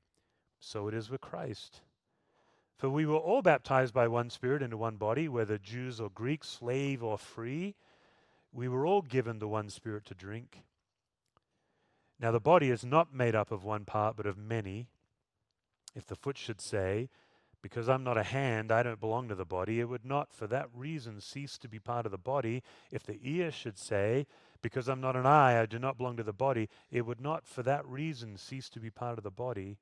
So 0.60 0.88
it 0.88 0.93
is 0.93 1.10
with 1.10 1.22
Christ. 1.22 1.81
For 2.79 2.89
we 2.89 3.05
were 3.05 3.17
all 3.17 3.41
baptized 3.41 3.93
by 3.93 4.07
one 4.07 4.29
Spirit 4.29 4.63
into 4.63 4.77
one 4.77 4.95
body, 4.95 5.27
whether 5.27 5.57
Jews 5.57 6.00
or 6.00 6.09
Greeks, 6.09 6.48
slave 6.48 7.03
or 7.03 7.17
free. 7.17 7.75
We 8.53 8.69
were 8.69 8.86
all 8.86 9.01
given 9.01 9.39
the 9.39 9.50
one 9.50 9.69
Spirit 9.69 10.05
to 10.05 10.15
drink. 10.15 10.63
Now, 12.21 12.31
the 12.31 12.39
body 12.39 12.69
is 12.69 12.86
not 12.86 13.13
made 13.13 13.36
up 13.36 13.51
of 13.51 13.65
one 13.65 13.83
part, 13.83 14.15
but 14.15 14.25
of 14.25 14.38
many. 14.38 14.88
If 15.93 16.05
the 16.05 16.15
foot 16.15 16.38
should 16.38 16.62
say, 16.62 17.09
because 17.62 17.89
I'm 17.89 18.05
not 18.05 18.17
a 18.17 18.24
hand, 18.24 18.71
I 18.71 18.81
don't 18.81 19.00
belong 19.01 19.27
to 19.27 19.36
the 19.36 19.43
body, 19.43 19.81
it 19.81 19.89
would 19.89 20.05
not 20.05 20.33
for 20.33 20.48
that 20.48 20.69
reason 20.74 21.19
cease 21.19 21.57
to 21.57 21.67
be 21.67 21.79
part 21.79 22.05
of 22.05 22.13
the 22.13 22.17
body. 22.17 22.63
If 22.91 23.03
the 23.03 23.19
ear 23.21 23.51
should 23.51 23.77
say, 23.77 24.25
because 24.62 24.88
I'm 24.88 25.01
not 25.01 25.17
an 25.17 25.25
eye, 25.25 25.59
I 25.59 25.65
do 25.65 25.79
not 25.79 25.98
belong 25.98 26.15
to 26.15 26.24
the 26.24 26.31
body, 26.31 26.69
it 26.89 27.05
would 27.05 27.19
not 27.19 27.45
for 27.45 27.62
that 27.63 27.86
reason 27.86 28.38
cease 28.38 28.69
to 28.69 28.79
be 28.79 28.89
part 28.89 29.17
of 29.17 29.25
the 29.25 29.31
body. 29.31 29.79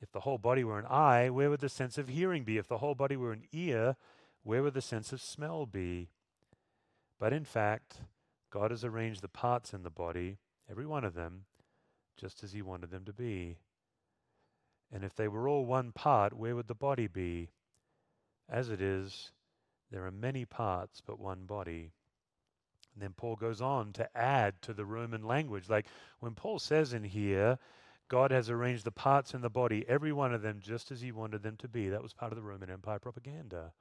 If 0.00 0.12
the 0.12 0.20
whole 0.20 0.38
body 0.38 0.64
were 0.64 0.78
an 0.78 0.86
eye, 0.86 1.28
where 1.30 1.50
would 1.50 1.60
the 1.60 1.68
sense 1.68 1.98
of 1.98 2.08
hearing 2.08 2.44
be? 2.44 2.56
If 2.56 2.68
the 2.68 2.78
whole 2.78 2.94
body 2.94 3.16
were 3.16 3.32
an 3.32 3.44
ear, 3.52 3.96
where 4.42 4.62
would 4.62 4.74
the 4.74 4.80
sense 4.80 5.12
of 5.12 5.20
smell 5.20 5.66
be? 5.66 6.08
But 7.18 7.32
in 7.32 7.44
fact, 7.44 8.00
God 8.50 8.70
has 8.70 8.84
arranged 8.84 9.20
the 9.20 9.28
parts 9.28 9.74
in 9.74 9.82
the 9.82 9.90
body, 9.90 10.38
every 10.70 10.86
one 10.86 11.04
of 11.04 11.14
them, 11.14 11.44
just 12.16 12.42
as 12.42 12.52
He 12.52 12.62
wanted 12.62 12.90
them 12.90 13.04
to 13.04 13.12
be. 13.12 13.58
And 14.92 15.04
if 15.04 15.14
they 15.14 15.28
were 15.28 15.46
all 15.46 15.66
one 15.66 15.92
part, 15.92 16.32
where 16.32 16.56
would 16.56 16.66
the 16.66 16.74
body 16.74 17.06
be? 17.06 17.50
As 18.48 18.70
it 18.70 18.80
is, 18.80 19.32
there 19.90 20.06
are 20.06 20.10
many 20.10 20.44
parts, 20.44 21.00
but 21.00 21.20
one 21.20 21.44
body. 21.44 21.92
And 22.94 23.02
then 23.02 23.12
Paul 23.16 23.36
goes 23.36 23.60
on 23.60 23.92
to 23.92 24.16
add 24.16 24.60
to 24.62 24.72
the 24.72 24.84
Roman 24.84 25.22
language. 25.22 25.68
Like 25.68 25.86
when 26.18 26.34
Paul 26.34 26.58
says 26.58 26.92
in 26.92 27.04
here, 27.04 27.58
God 28.10 28.32
has 28.32 28.50
arranged 28.50 28.84
the 28.84 28.90
parts 28.90 29.34
in 29.34 29.40
the 29.40 29.48
body, 29.48 29.84
every 29.88 30.12
one 30.12 30.34
of 30.34 30.42
them 30.42 30.58
just 30.60 30.90
as 30.90 31.00
he 31.00 31.12
wanted 31.12 31.44
them 31.44 31.56
to 31.58 31.68
be. 31.68 31.88
That 31.88 32.02
was 32.02 32.12
part 32.12 32.32
of 32.32 32.36
the 32.36 32.42
Roman 32.42 32.68
Empire 32.68 32.98
propaganda. 32.98 33.72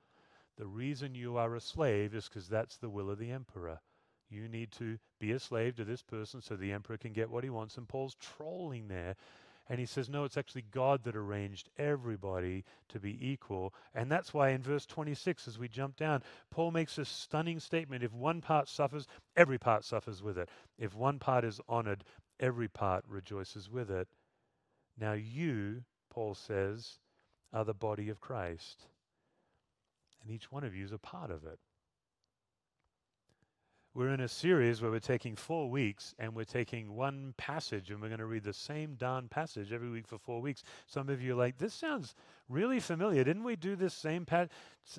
The 0.56 0.68
reason 0.68 1.16
you 1.16 1.36
are 1.38 1.56
a 1.56 1.60
slave 1.60 2.14
is 2.14 2.30
because 2.30 2.48
that's 2.48 2.78
the 2.78 2.92
will 2.92 3.10
of 3.10 3.18
the 3.18 3.32
emperor. 3.32 3.80
You 4.30 4.48
need 4.48 4.72
to 4.74 5.00
be 5.20 5.32
a 5.32 5.40
slave 5.40 5.76
to 5.78 5.84
this 5.84 6.04
person 6.04 6.42
so 6.42 6.56
the 6.56 6.72
emperor 6.72 6.98
can 6.98 7.12
get 7.12 7.32
what 7.32 7.44
he 7.44 7.50
wants. 7.50 7.76
And 7.76 7.88
Paul's 7.88 8.16
trolling 8.20 8.88
there. 8.88 9.16
And 9.68 9.80
he 9.80 9.88
says, 9.88 10.10
no, 10.10 10.26
it's 10.26 10.38
actually 10.38 10.66
God 10.70 11.04
that 11.06 11.16
arranged 11.16 11.70
everybody 11.80 12.66
to 12.90 13.00
be 13.00 13.18
equal. 13.28 13.74
And 13.96 14.12
that's 14.12 14.32
why 14.32 14.50
in 14.50 14.62
verse 14.62 14.86
26, 14.86 15.48
as 15.48 15.58
we 15.58 15.68
jump 15.68 15.96
down, 15.96 16.22
Paul 16.52 16.70
makes 16.70 17.00
a 17.00 17.06
stunning 17.06 17.60
statement. 17.60 18.04
If 18.04 18.14
one 18.14 18.42
part 18.42 18.70
suffers, 18.70 19.08
every 19.36 19.58
part 19.58 19.86
suffers 19.86 20.22
with 20.22 20.38
it. 20.38 20.50
If 20.78 20.96
one 20.96 21.18
part 21.18 21.46
is 21.46 21.60
honored, 21.68 22.04
every 22.40 22.68
part 22.68 23.06
rejoices 23.08 23.72
with 23.72 23.90
it. 23.90 24.08
Now 25.00 25.14
you, 25.14 25.84
Paul 26.10 26.36
says, 26.36 27.00
are 27.54 27.66
the 27.66 27.74
body 27.74 28.10
of 28.10 28.20
Christ. 28.20 28.86
And 30.22 30.32
each 30.32 30.52
one 30.52 30.64
of 30.64 30.76
you 30.76 30.84
is 30.84 30.92
a 30.92 30.98
part 30.98 31.32
of 31.32 31.46
it. 31.46 31.60
We're 33.96 34.14
in 34.14 34.20
a 34.20 34.28
series 34.28 34.82
where 34.84 34.92
we're 34.92 35.00
taking 35.00 35.36
four 35.36 35.68
weeks 35.68 36.14
and 36.20 36.36
we're 36.36 36.44
taking 36.44 36.96
one 36.96 37.34
passage 37.38 37.90
and 37.90 38.00
we're 38.00 38.10
going 38.10 38.20
to 38.20 38.28
read 38.28 38.44
the 38.44 38.54
same 38.54 38.94
darn 38.94 39.28
passage 39.28 39.74
every 39.74 39.90
week 39.90 40.08
for 40.08 40.20
four 40.20 40.42
weeks. 40.42 40.64
Some 40.86 41.10
of 41.10 41.24
you 41.24 41.34
are 41.34 41.38
like, 41.38 41.58
this 41.58 41.74
sounds 41.74 42.14
really 42.50 42.80
familiar. 42.80 43.24
Didn't 43.24 43.44
we 43.44 43.56
do 43.56 43.76
this 43.76 43.96
same 43.96 44.28
passage 44.28 44.52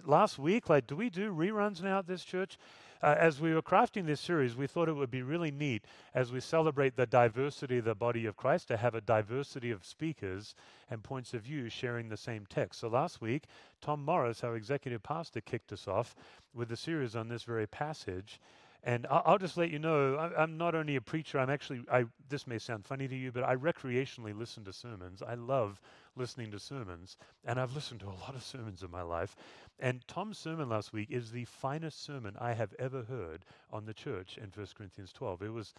last 0.04 0.40
week? 0.40 0.68
Like, 0.68 0.88
do 0.88 0.96
we 0.96 1.08
do 1.08 1.32
reruns 1.32 1.80
now 1.80 2.00
at 2.00 2.08
this 2.08 2.24
church? 2.24 2.58
Uh, 3.00 3.14
as 3.16 3.40
we 3.40 3.54
were 3.54 3.62
crafting 3.62 4.06
this 4.06 4.20
series, 4.20 4.56
we 4.56 4.66
thought 4.66 4.88
it 4.88 4.96
would 4.96 5.10
be 5.10 5.22
really 5.22 5.52
neat 5.52 5.84
as 6.12 6.32
we 6.32 6.40
celebrate 6.40 6.96
the 6.96 7.06
diversity 7.06 7.78
of 7.78 7.84
the 7.84 7.94
body 7.94 8.26
of 8.26 8.36
Christ 8.36 8.66
to 8.68 8.76
have 8.76 8.96
a 8.96 9.00
diversity 9.00 9.70
of 9.70 9.84
speakers 9.86 10.56
and 10.90 11.02
points 11.02 11.32
of 11.32 11.42
view 11.42 11.68
sharing 11.68 12.08
the 12.08 12.16
same 12.16 12.44
text. 12.44 12.80
So 12.80 12.88
last 12.88 13.20
week, 13.20 13.44
Tom 13.80 14.04
Morris, 14.04 14.42
our 14.42 14.56
executive 14.56 15.02
pastor, 15.04 15.40
kicked 15.40 15.72
us 15.72 15.86
off 15.86 16.16
with 16.52 16.72
a 16.72 16.76
series 16.76 17.14
on 17.14 17.28
this 17.28 17.44
very 17.44 17.68
passage. 17.68 18.40
And 18.82 19.06
I'll, 19.10 19.36
just 19.36 19.58
let 19.58 19.70
you 19.70 19.78
know, 19.78 20.14
I, 20.14 20.42
am 20.42 20.56
not 20.56 20.74
only 20.74 20.96
a 20.96 21.02
preacher, 21.02 21.38
I'm 21.38 21.50
actually, 21.50 21.82
I, 21.92 22.04
this 22.30 22.46
may 22.46 22.58
sound 22.58 22.86
funny 22.86 23.06
to 23.08 23.14
you, 23.14 23.30
but 23.30 23.44
I 23.44 23.54
recreationally 23.54 24.36
listen 24.36 24.64
to 24.64 24.72
sermons. 24.72 25.22
I 25.22 25.34
love 25.34 25.80
listening 26.16 26.50
to 26.52 26.58
sermons, 26.58 27.18
and 27.44 27.60
I've 27.60 27.74
listened 27.74 28.00
to 28.00 28.06
a 28.06 28.20
lot 28.24 28.34
of 28.34 28.42
sermons 28.42 28.82
in 28.82 28.90
my 28.90 29.02
life. 29.02 29.36
And 29.80 30.06
Tom's 30.08 30.38
sermon 30.38 30.70
last 30.70 30.94
week 30.94 31.10
is 31.10 31.30
the 31.30 31.44
finest 31.44 32.02
sermon 32.02 32.36
I 32.40 32.54
have 32.54 32.74
ever 32.78 33.02
heard 33.02 33.44
on 33.70 33.84
the 33.84 33.94
church 33.94 34.38
in 34.38 34.50
1 34.54 34.66
Corinthians 34.74 35.12
12. 35.12 35.42
It 35.42 35.52
was 35.52 35.74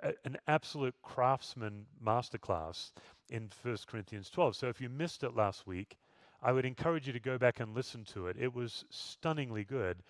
a, 0.00 0.14
an 0.24 0.38
absolute 0.48 0.94
craftsman 1.02 1.84
masterclass 2.02 2.92
in 3.28 3.50
1 3.62 3.76
Corinthians 3.86 4.30
12. 4.30 4.56
So 4.56 4.68
if 4.68 4.80
you 4.80 4.88
missed 4.88 5.24
it 5.24 5.36
last 5.36 5.66
week, 5.66 5.96
I 6.42 6.52
would 6.52 6.64
encourage 6.64 7.06
you 7.06 7.12
to 7.12 7.20
go 7.20 7.38
back 7.38 7.60
and 7.60 7.74
listen 7.74 8.04
to 8.12 8.28
it. 8.28 8.36
It 8.38 8.54
was 8.54 8.84
stunningly 8.90 9.64
good. 9.64 10.02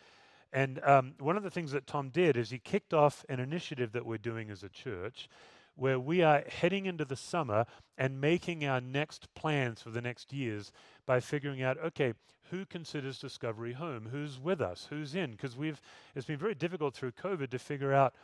And 0.56 0.82
um, 0.84 1.12
one 1.18 1.36
of 1.36 1.42
the 1.42 1.50
things 1.50 1.72
that 1.72 1.86
Tom 1.86 2.08
did 2.08 2.34
is 2.34 2.48
he 2.48 2.58
kicked 2.58 2.94
off 2.94 3.26
an 3.28 3.40
initiative 3.40 3.92
that 3.92 4.06
we're 4.06 4.16
doing 4.16 4.50
as 4.50 4.62
a 4.62 4.70
church 4.70 5.28
where 5.74 6.00
we 6.00 6.22
are 6.22 6.44
heading 6.48 6.86
into 6.86 7.04
the 7.04 7.14
summer 7.14 7.66
and 7.98 8.22
making 8.22 8.64
our 8.64 8.80
next 8.80 9.28
plans 9.34 9.82
for 9.82 9.90
the 9.90 10.00
next 10.00 10.32
years 10.32 10.72
by 11.04 11.20
figuring 11.20 11.62
out 11.62 11.76
okay 11.84 12.14
who 12.50 12.64
considers 12.64 13.18
discovery 13.18 13.74
home 13.74 14.08
who's 14.10 14.40
with 14.40 14.62
us 14.62 14.86
who's 14.88 15.14
in 15.14 15.32
because 15.32 15.58
we've 15.58 15.78
it's 16.14 16.24
been 16.24 16.38
very 16.38 16.54
difficult 16.54 16.94
through 16.94 17.12
covid 17.12 17.50
to 17.50 17.58
figure 17.58 17.92
out 17.92 18.14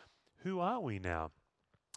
who 0.43 0.59
are 0.59 0.81
we 0.81 0.99
now 0.99 1.31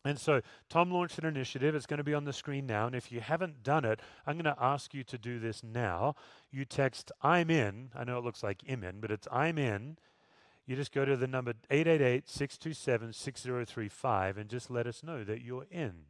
and 0.04 0.20
so 0.20 0.42
Tom 0.70 0.92
launched 0.92 1.18
an 1.18 1.26
initiative. 1.26 1.74
It's 1.74 1.88
going 1.88 1.98
to 1.98 2.04
be 2.04 2.14
on 2.14 2.26
the 2.26 2.32
screen 2.32 2.68
now. 2.68 2.86
And 2.86 2.96
if 2.96 3.12
you 3.12 3.22
haven't 3.22 3.64
done 3.64 3.84
it, 3.86 4.02
I'm 4.28 4.36
going 4.36 4.56
to 4.56 4.64
ask 4.64 4.94
you 4.94 5.04
to 5.04 5.18
do 5.18 5.40
this 5.40 5.64
now. 5.64 6.14
You 6.52 6.64
text 6.64 7.12
I'm 7.24 7.50
in. 7.50 7.90
I 7.96 8.04
know 8.04 8.20
it 8.20 8.24
looks 8.24 8.44
like 8.44 8.62
I'm 8.70 8.84
in, 8.84 9.00
but 9.00 9.10
it's 9.10 9.28
I'm 9.32 9.58
in 9.58 9.98
you 10.66 10.76
just 10.76 10.92
go 10.92 11.06
to 11.06 11.16
the 11.16 11.28
number 11.28 11.54
888 11.70 12.28
627 12.28 13.14
6035 13.14 14.38
and 14.38 14.50
just 14.50 14.70
let 14.70 14.88
us 14.88 15.04
know 15.04 15.24
that 15.24 15.42
you're 15.42 15.68
in. 15.70 16.06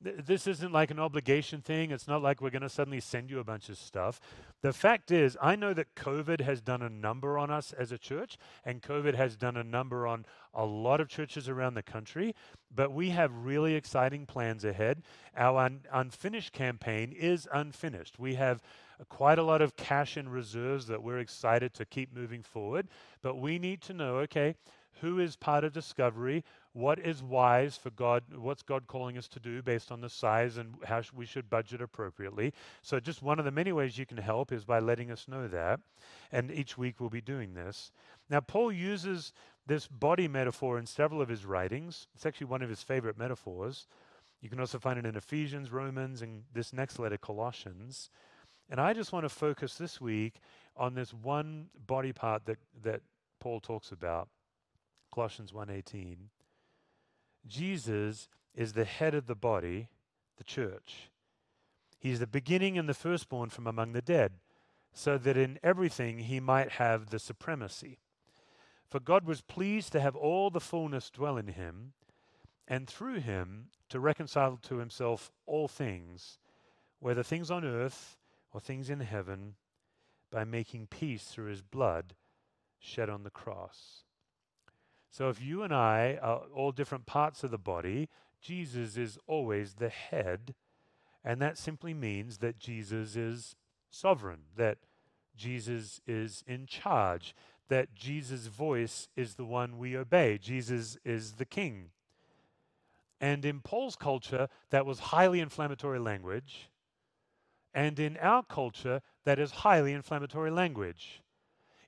This 0.00 0.46
isn't 0.46 0.72
like 0.72 0.90
an 0.90 0.98
obligation 0.98 1.62
thing. 1.62 1.90
It's 1.90 2.08
not 2.08 2.22
like 2.22 2.42
we're 2.42 2.50
going 2.50 2.62
to 2.62 2.68
suddenly 2.68 3.00
send 3.00 3.30
you 3.30 3.38
a 3.38 3.44
bunch 3.44 3.70
of 3.70 3.78
stuff. 3.78 4.20
The 4.60 4.72
fact 4.72 5.10
is, 5.10 5.36
I 5.40 5.56
know 5.56 5.72
that 5.72 5.94
COVID 5.94 6.42
has 6.42 6.60
done 6.60 6.82
a 6.82 6.90
number 6.90 7.38
on 7.38 7.50
us 7.50 7.72
as 7.72 7.90
a 7.90 7.96
church, 7.96 8.36
and 8.64 8.82
COVID 8.82 9.14
has 9.14 9.36
done 9.36 9.56
a 9.56 9.64
number 9.64 10.06
on 10.06 10.26
a 10.52 10.66
lot 10.66 11.00
of 11.00 11.08
churches 11.08 11.48
around 11.48 11.74
the 11.74 11.82
country, 11.82 12.34
but 12.74 12.92
we 12.92 13.10
have 13.10 13.32
really 13.32 13.76
exciting 13.76 14.26
plans 14.26 14.64
ahead. 14.64 15.02
Our 15.36 15.60
un- 15.64 15.86
unfinished 15.90 16.52
campaign 16.52 17.12
is 17.12 17.48
unfinished. 17.50 18.18
We 18.18 18.34
have 18.34 18.60
Uh, 19.00 19.04
quite 19.04 19.38
a 19.38 19.42
lot 19.42 19.62
of 19.62 19.76
cash 19.76 20.16
in 20.16 20.28
reserves 20.28 20.86
that 20.86 21.02
we're 21.02 21.18
excited 21.18 21.74
to 21.74 21.84
keep 21.84 22.14
moving 22.14 22.42
forward. 22.42 22.88
But 23.22 23.36
we 23.36 23.58
need 23.58 23.80
to 23.82 23.92
know 23.92 24.16
okay, 24.18 24.54
who 25.00 25.18
is 25.18 25.36
part 25.36 25.64
of 25.64 25.72
discovery? 25.72 26.44
What 26.72 26.98
is 26.98 27.22
wise 27.22 27.76
for 27.76 27.90
God? 27.90 28.22
What's 28.34 28.62
God 28.62 28.86
calling 28.86 29.18
us 29.18 29.28
to 29.28 29.40
do 29.40 29.62
based 29.62 29.92
on 29.92 30.00
the 30.00 30.08
size 30.08 30.56
and 30.56 30.74
how 30.84 31.02
we 31.14 31.26
should 31.26 31.50
budget 31.50 31.80
appropriately? 31.80 32.52
So, 32.82 33.00
just 33.00 33.22
one 33.22 33.38
of 33.38 33.44
the 33.44 33.50
many 33.50 33.72
ways 33.72 33.98
you 33.98 34.06
can 34.06 34.16
help 34.16 34.52
is 34.52 34.64
by 34.64 34.78
letting 34.78 35.10
us 35.10 35.28
know 35.28 35.48
that. 35.48 35.80
And 36.32 36.50
each 36.50 36.78
week 36.78 37.00
we'll 37.00 37.10
be 37.10 37.20
doing 37.20 37.54
this. 37.54 37.92
Now, 38.30 38.40
Paul 38.40 38.72
uses 38.72 39.32
this 39.66 39.86
body 39.86 40.28
metaphor 40.28 40.78
in 40.78 40.86
several 40.86 41.20
of 41.20 41.28
his 41.28 41.44
writings. 41.44 42.08
It's 42.14 42.26
actually 42.26 42.46
one 42.46 42.62
of 42.62 42.70
his 42.70 42.82
favorite 42.82 43.18
metaphors. 43.18 43.86
You 44.40 44.48
can 44.48 44.60
also 44.60 44.78
find 44.78 44.98
it 44.98 45.06
in 45.06 45.16
Ephesians, 45.16 45.72
Romans, 45.72 46.22
and 46.22 46.44
this 46.52 46.72
next 46.72 46.98
letter, 46.98 47.16
Colossians. 47.16 48.10
And 48.70 48.80
I 48.80 48.92
just 48.92 49.12
want 49.12 49.24
to 49.24 49.28
focus 49.28 49.74
this 49.74 50.00
week 50.00 50.40
on 50.76 50.94
this 50.94 51.12
one 51.12 51.68
body 51.86 52.12
part 52.12 52.46
that, 52.46 52.58
that 52.82 53.02
Paul 53.40 53.60
talks 53.60 53.92
about, 53.92 54.28
Colossians 55.12 55.52
1:18. 55.52 56.30
Jesus 57.46 58.28
is 58.54 58.72
the 58.72 58.84
head 58.84 59.14
of 59.14 59.26
the 59.26 59.34
body, 59.34 59.88
the 60.38 60.44
church. 60.44 61.10
He's 61.98 62.20
the 62.20 62.26
beginning 62.26 62.78
and 62.78 62.88
the 62.88 62.94
firstborn 62.94 63.50
from 63.50 63.66
among 63.66 63.92
the 63.92 64.02
dead, 64.02 64.32
so 64.92 65.18
that 65.18 65.36
in 65.36 65.58
everything 65.62 66.20
he 66.20 66.40
might 66.40 66.72
have 66.72 67.10
the 67.10 67.18
supremacy. 67.18 67.98
For 68.88 69.00
God 69.00 69.24
was 69.24 69.40
pleased 69.40 69.92
to 69.92 70.00
have 70.00 70.16
all 70.16 70.50
the 70.50 70.60
fullness 70.60 71.10
dwell 71.10 71.36
in 71.36 71.48
him, 71.48 71.92
and 72.66 72.88
through 72.88 73.20
him 73.20 73.68
to 73.88 74.00
reconcile 74.00 74.56
to 74.62 74.78
himself 74.78 75.30
all 75.46 75.68
things, 75.68 76.38
whether 76.98 77.22
things 77.22 77.50
on 77.50 77.64
earth 77.64 78.16
or 78.54 78.60
things 78.60 78.88
in 78.88 79.00
heaven 79.00 79.56
by 80.30 80.44
making 80.44 80.86
peace 80.86 81.24
through 81.24 81.50
his 81.50 81.60
blood 81.60 82.14
shed 82.78 83.10
on 83.10 83.24
the 83.24 83.30
cross. 83.30 84.04
So 85.10 85.28
if 85.28 85.42
you 85.42 85.62
and 85.62 85.74
I 85.74 86.18
are 86.22 86.42
all 86.54 86.72
different 86.72 87.04
parts 87.04 87.44
of 87.44 87.50
the 87.50 87.58
body, 87.58 88.08
Jesus 88.40 88.96
is 88.96 89.18
always 89.26 89.74
the 89.74 89.88
head, 89.88 90.54
and 91.24 91.42
that 91.42 91.58
simply 91.58 91.94
means 91.94 92.38
that 92.38 92.58
Jesus 92.58 93.16
is 93.16 93.56
sovereign, 93.90 94.40
that 94.56 94.78
Jesus 95.36 96.00
is 96.06 96.44
in 96.46 96.66
charge, 96.66 97.34
that 97.68 97.94
Jesus' 97.94 98.46
voice 98.46 99.08
is 99.16 99.34
the 99.34 99.44
one 99.44 99.78
we 99.78 99.96
obey. 99.96 100.38
Jesus 100.38 100.96
is 101.04 101.32
the 101.32 101.44
king. 101.44 101.90
And 103.20 103.44
in 103.44 103.60
Paul's 103.60 103.96
culture, 103.96 104.48
that 104.70 104.84
was 104.84 104.98
highly 104.98 105.40
inflammatory 105.40 105.98
language 105.98 106.68
and 107.74 107.98
in 107.98 108.16
our 108.18 108.42
culture, 108.42 109.02
that 109.24 109.38
is 109.38 109.50
highly 109.50 109.92
inflammatory 109.92 110.50
language. 110.50 111.22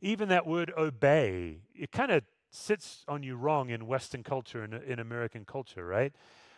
Even 0.01 0.29
that 0.29 0.46
word 0.46 0.72
obey, 0.77 1.61
it 1.75 1.92
kind 1.92 2.11
of 2.11 2.25
sits 2.51 3.05
on 3.07 3.22
you 3.22 3.37
wrong 3.37 3.70
in 3.70 3.87
Western 3.87 4.22
culture 4.22 4.62
and 4.62 4.75
in, 4.75 4.83
in 4.83 4.99
American 4.99 5.44
culture, 5.44 5.87
right? 5.87 6.12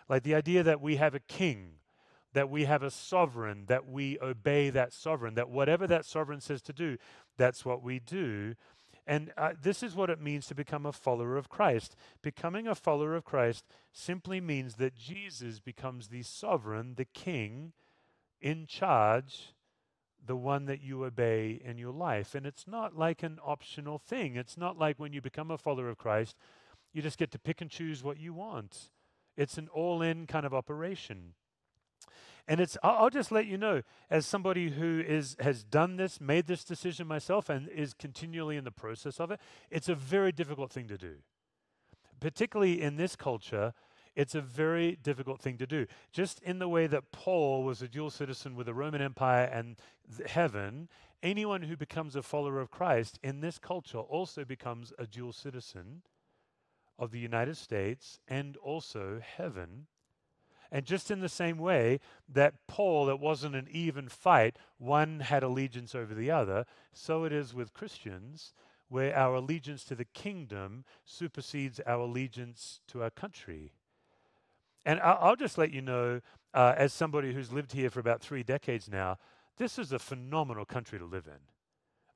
Like 0.08 0.22
the 0.22 0.34
idea 0.34 0.62
that 0.62 0.80
we 0.80 0.96
have 0.96 1.14
a 1.14 1.20
king, 1.20 1.72
that 2.32 2.48
we 2.48 2.64
have 2.64 2.82
a 2.82 2.90
sovereign, 2.90 3.64
that 3.66 3.86
we 3.86 4.18
obey 4.20 4.70
that 4.70 4.92
sovereign, 4.92 5.34
that 5.34 5.50
whatever 5.50 5.86
that 5.86 6.04
sovereign 6.04 6.40
says 6.40 6.62
to 6.62 6.72
do, 6.72 6.96
that's 7.36 7.64
what 7.64 7.82
we 7.82 7.98
do. 7.98 8.54
And 9.06 9.32
uh, 9.38 9.52
this 9.60 9.82
is 9.82 9.94
what 9.94 10.10
it 10.10 10.20
means 10.20 10.46
to 10.46 10.54
become 10.54 10.84
a 10.84 10.92
follower 10.92 11.36
of 11.36 11.48
Christ. 11.48 11.96
Becoming 12.22 12.66
a 12.66 12.74
follower 12.74 13.14
of 13.14 13.24
Christ 13.24 13.64
simply 13.92 14.40
means 14.40 14.74
that 14.74 14.94
Jesus 14.94 15.60
becomes 15.60 16.08
the 16.08 16.22
sovereign, 16.22 16.94
the 16.96 17.06
king, 17.06 17.72
in 18.40 18.66
charge, 18.66 19.54
the 20.24 20.36
one 20.36 20.66
that 20.66 20.82
you 20.82 21.04
obey 21.04 21.60
in 21.64 21.78
your 21.78 21.92
life. 21.92 22.34
And 22.34 22.46
it's 22.46 22.66
not 22.66 22.96
like 22.96 23.22
an 23.22 23.38
optional 23.44 23.98
thing. 23.98 24.36
It's 24.36 24.56
not 24.56 24.78
like 24.78 24.98
when 24.98 25.12
you 25.12 25.20
become 25.20 25.50
a 25.50 25.58
follower 25.58 25.88
of 25.88 25.98
Christ, 25.98 26.36
you 26.92 27.02
just 27.02 27.18
get 27.18 27.30
to 27.32 27.38
pick 27.38 27.60
and 27.60 27.70
choose 27.70 28.02
what 28.02 28.18
you 28.18 28.32
want. 28.32 28.90
It's 29.36 29.58
an 29.58 29.68
all 29.72 30.02
in 30.02 30.26
kind 30.26 30.44
of 30.44 30.52
operation. 30.52 31.34
And 32.46 32.60
it's, 32.60 32.78
I'll 32.82 33.10
just 33.10 33.30
let 33.30 33.46
you 33.46 33.58
know, 33.58 33.82
as 34.10 34.24
somebody 34.24 34.70
who 34.70 35.02
is, 35.06 35.36
has 35.38 35.64
done 35.64 35.96
this, 35.96 36.18
made 36.18 36.46
this 36.46 36.64
decision 36.64 37.06
myself, 37.06 37.50
and 37.50 37.68
is 37.68 37.92
continually 37.92 38.56
in 38.56 38.64
the 38.64 38.70
process 38.70 39.20
of 39.20 39.30
it, 39.30 39.38
it's 39.70 39.90
a 39.90 39.94
very 39.94 40.32
difficult 40.32 40.72
thing 40.72 40.88
to 40.88 40.96
do. 40.96 41.16
Particularly 42.20 42.80
in 42.80 42.96
this 42.96 43.16
culture, 43.16 43.74
it's 44.18 44.34
a 44.34 44.40
very 44.40 44.96
difficult 45.02 45.40
thing 45.40 45.56
to 45.58 45.66
do. 45.66 45.86
Just 46.12 46.42
in 46.42 46.58
the 46.58 46.68
way 46.68 46.86
that 46.88 47.12
Paul 47.12 47.62
was 47.62 47.80
a 47.80 47.88
dual 47.88 48.10
citizen 48.10 48.56
with 48.56 48.66
the 48.66 48.74
Roman 48.74 49.00
Empire 49.00 49.44
and 49.44 49.76
heaven, 50.26 50.88
anyone 51.22 51.62
who 51.62 51.76
becomes 51.76 52.16
a 52.16 52.22
follower 52.22 52.60
of 52.60 52.70
Christ 52.70 53.18
in 53.22 53.40
this 53.40 53.58
culture 53.58 53.98
also 53.98 54.44
becomes 54.44 54.92
a 54.98 55.06
dual 55.06 55.32
citizen 55.32 56.02
of 56.98 57.12
the 57.12 57.20
United 57.20 57.56
States 57.56 58.18
and 58.28 58.56
also 58.56 59.20
heaven 59.24 59.86
and 60.70 60.84
just 60.84 61.10
in 61.10 61.20
the 61.20 61.28
same 61.28 61.58
way 61.58 62.00
that 62.28 62.66
Paul, 62.66 63.08
it 63.08 63.18
wasn't 63.18 63.56
an 63.56 63.68
even 63.70 64.08
fight, 64.08 64.58
one 64.76 65.20
had 65.20 65.42
allegiance 65.42 65.94
over 65.94 66.14
the 66.14 66.30
other, 66.30 66.66
so 66.92 67.24
it 67.24 67.32
is 67.32 67.54
with 67.54 67.72
Christians, 67.72 68.52
where 68.88 69.16
our 69.16 69.36
allegiance 69.36 69.84
to 69.84 69.94
the 69.94 70.04
kingdom 70.04 70.84
supersedes 71.04 71.80
our 71.80 72.00
allegiance 72.00 72.80
to 72.88 73.02
our 73.02 73.10
country. 73.10 73.72
And 74.84 75.00
I'll, 75.00 75.36
just 75.36 75.58
let 75.58 75.70
you 75.70 75.82
know, 75.82 76.20
uh, 76.54 76.74
as 76.76 76.92
somebody 76.92 77.32
who's 77.32 77.52
lived 77.52 77.72
here 77.72 77.90
for 77.90 78.00
about 78.00 78.20
three 78.20 78.42
decades 78.42 78.88
now, 78.88 79.18
this 79.58 79.78
is 79.78 79.92
a 79.92 79.98
phenomenal 79.98 80.64
country 80.64 80.98
to 80.98 81.04
live 81.04 81.26
in. 81.26 81.40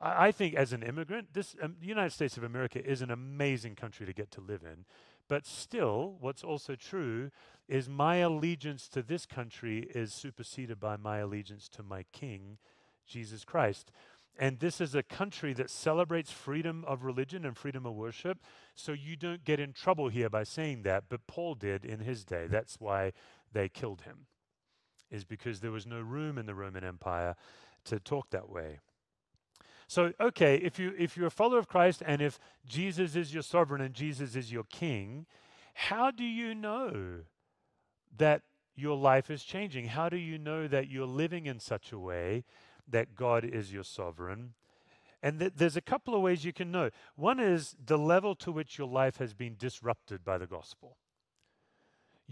I, 0.01 0.29
I 0.29 0.33
think 0.33 0.55
as 0.55 0.72
an 0.72 0.83
immigrant, 0.83 1.35
this 1.35 1.55
um, 1.61 1.77
the 1.81 1.87
United 1.87 2.12
States 2.12 2.37
of 2.37 2.44
America 2.44 2.85
is 2.85 3.03
an 3.03 3.11
amazing 3.11 3.75
country 3.75 4.07
to 4.07 4.12
get 4.12 4.31
to 4.33 4.40
live 4.40 4.62
in. 4.62 4.85
But 5.29 5.46
still, 5.46 6.16
what's 6.20 6.44
also 6.44 6.75
true 6.75 7.31
is 7.68 7.88
my 7.88 8.16
allegiance 8.16 8.88
to 8.88 9.03
this 9.03 9.25
country 9.25 9.88
is 9.94 10.12
superseded 10.12 10.79
by 10.81 10.96
my 10.96 11.18
allegiance 11.18 11.68
to 11.70 11.83
my 11.83 12.05
King, 12.12 12.59
Jesus 13.07 13.44
Christ. 13.44 13.90
And 14.38 14.59
this 14.61 14.81
is 14.81 14.95
a 14.95 15.03
country 15.03 15.53
that 15.55 15.71
celebrates 15.71 16.31
freedom 16.31 16.85
of 16.87 17.05
religion 17.05 17.45
and 17.45 17.57
freedom 17.57 17.85
of 17.85 17.95
worship. 17.95 18.38
So 18.75 18.92
you 18.92 19.14
don't 19.14 19.45
get 19.45 19.61
in 19.61 19.73
trouble 19.73 20.09
here 20.09 20.31
by 20.31 20.45
saying 20.45 20.83
that, 20.83 21.05
but 21.09 21.27
Paul 21.27 21.55
did 21.55 21.85
in 21.85 22.01
his 22.01 22.25
day. 22.25 22.47
That's 22.47 22.81
why 22.81 23.12
they 23.53 23.68
killed 23.68 24.03
him, 24.03 24.27
is 25.11 25.25
because 25.25 25.61
there 25.61 25.71
was 25.71 25.87
no 25.87 26.01
room 26.01 26.38
in 26.38 26.47
the 26.47 26.55
Roman 26.55 26.83
Empire 26.83 27.37
to 27.85 28.01
talk 28.01 28.31
that 28.31 28.49
way. 28.49 28.79
So, 29.87 30.12
okay, 30.18 30.57
if, 30.57 30.79
you, 30.79 30.95
if 30.99 31.16
you're 31.18 31.27
a 31.27 31.31
follower 31.31 31.59
of 31.59 31.68
Christ 31.68 32.03
and 32.07 32.23
if 32.23 32.38
Jesus 32.64 33.14
is 33.14 33.35
your 33.35 33.42
sovereign 33.42 33.83
and 33.83 33.92
Jesus 33.92 34.35
is 34.35 34.51
your 34.51 34.64
king, 34.64 35.27
how 35.75 36.11
do 36.11 36.25
you 36.25 36.55
know 36.55 37.21
that 38.16 38.40
your 38.75 38.97
life 38.97 39.31
is 39.31 39.45
changing? 39.45 39.88
How 39.88 40.09
do 40.09 40.16
you 40.16 40.38
know 40.38 40.66
that 40.66 40.88
you're 40.88 41.07
living 41.07 41.45
in 41.45 41.61
such 41.61 41.92
a 41.92 41.99
way 41.99 42.45
that 42.92 43.14
God 43.14 43.44
is 43.44 43.72
your 43.72 43.85
sovereign? 43.85 44.55
And 45.22 45.38
th- 45.38 45.52
there's 45.57 45.76
a 45.76 45.83
couple 45.83 46.14
of 46.14 46.22
ways 46.22 46.44
you 46.44 46.52
can 46.52 46.70
know. 46.70 46.90
One 47.16 47.40
is 47.40 47.76
the 47.85 47.98
level 47.98 48.35
to 48.37 48.52
which 48.52 48.78
your 48.78 48.88
life 48.88 49.16
has 49.18 49.35
been 49.35 49.57
disrupted 49.59 50.24
by 50.24 50.38
the 50.38 50.46
gospel 50.46 50.96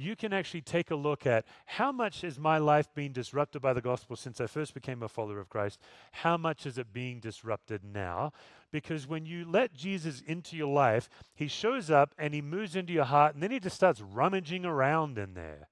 you 0.01 0.17
can 0.17 0.33
actually 0.33 0.63
take 0.63 0.91
a 0.91 0.97
look 0.97 1.27
at 1.27 1.45
how 1.67 1.93
much 1.93 2.25
is 2.25 2.39
my 2.39 2.59
life 2.59 2.89
being 2.95 3.13
disrupted 3.13 3.61
by 3.61 3.73
the 3.73 3.81
gospel 3.81 4.17
since 4.17 4.41
I 4.41 4.47
first 4.47 4.73
became 4.73 5.03
a 5.03 5.09
follower 5.09 5.41
of 5.41 5.49
Christ? 5.49 5.81
How 6.13 6.37
much 6.37 6.65
is 6.65 6.79
it 6.79 6.93
being 6.93 7.21
disrupted 7.21 7.85
now? 7.85 8.33
Because 8.73 9.07
when 9.07 9.27
you 9.27 9.45
let 9.45 9.75
Jesus 9.75 10.23
into 10.27 10.57
your 10.57 10.73
life, 10.73 11.09
he 11.35 11.49
shows 11.49 11.91
up 11.91 12.15
and 12.19 12.33
he 12.33 12.41
moves 12.41 12.77
into 12.77 12.93
your 12.93 13.05
heart, 13.05 13.35
and 13.35 13.43
then 13.43 13.51
he 13.51 13.61
just 13.61 13.77
starts 13.77 14.01
rummaging 14.01 14.65
around 14.65 15.19
in 15.19 15.35
there. 15.35 15.69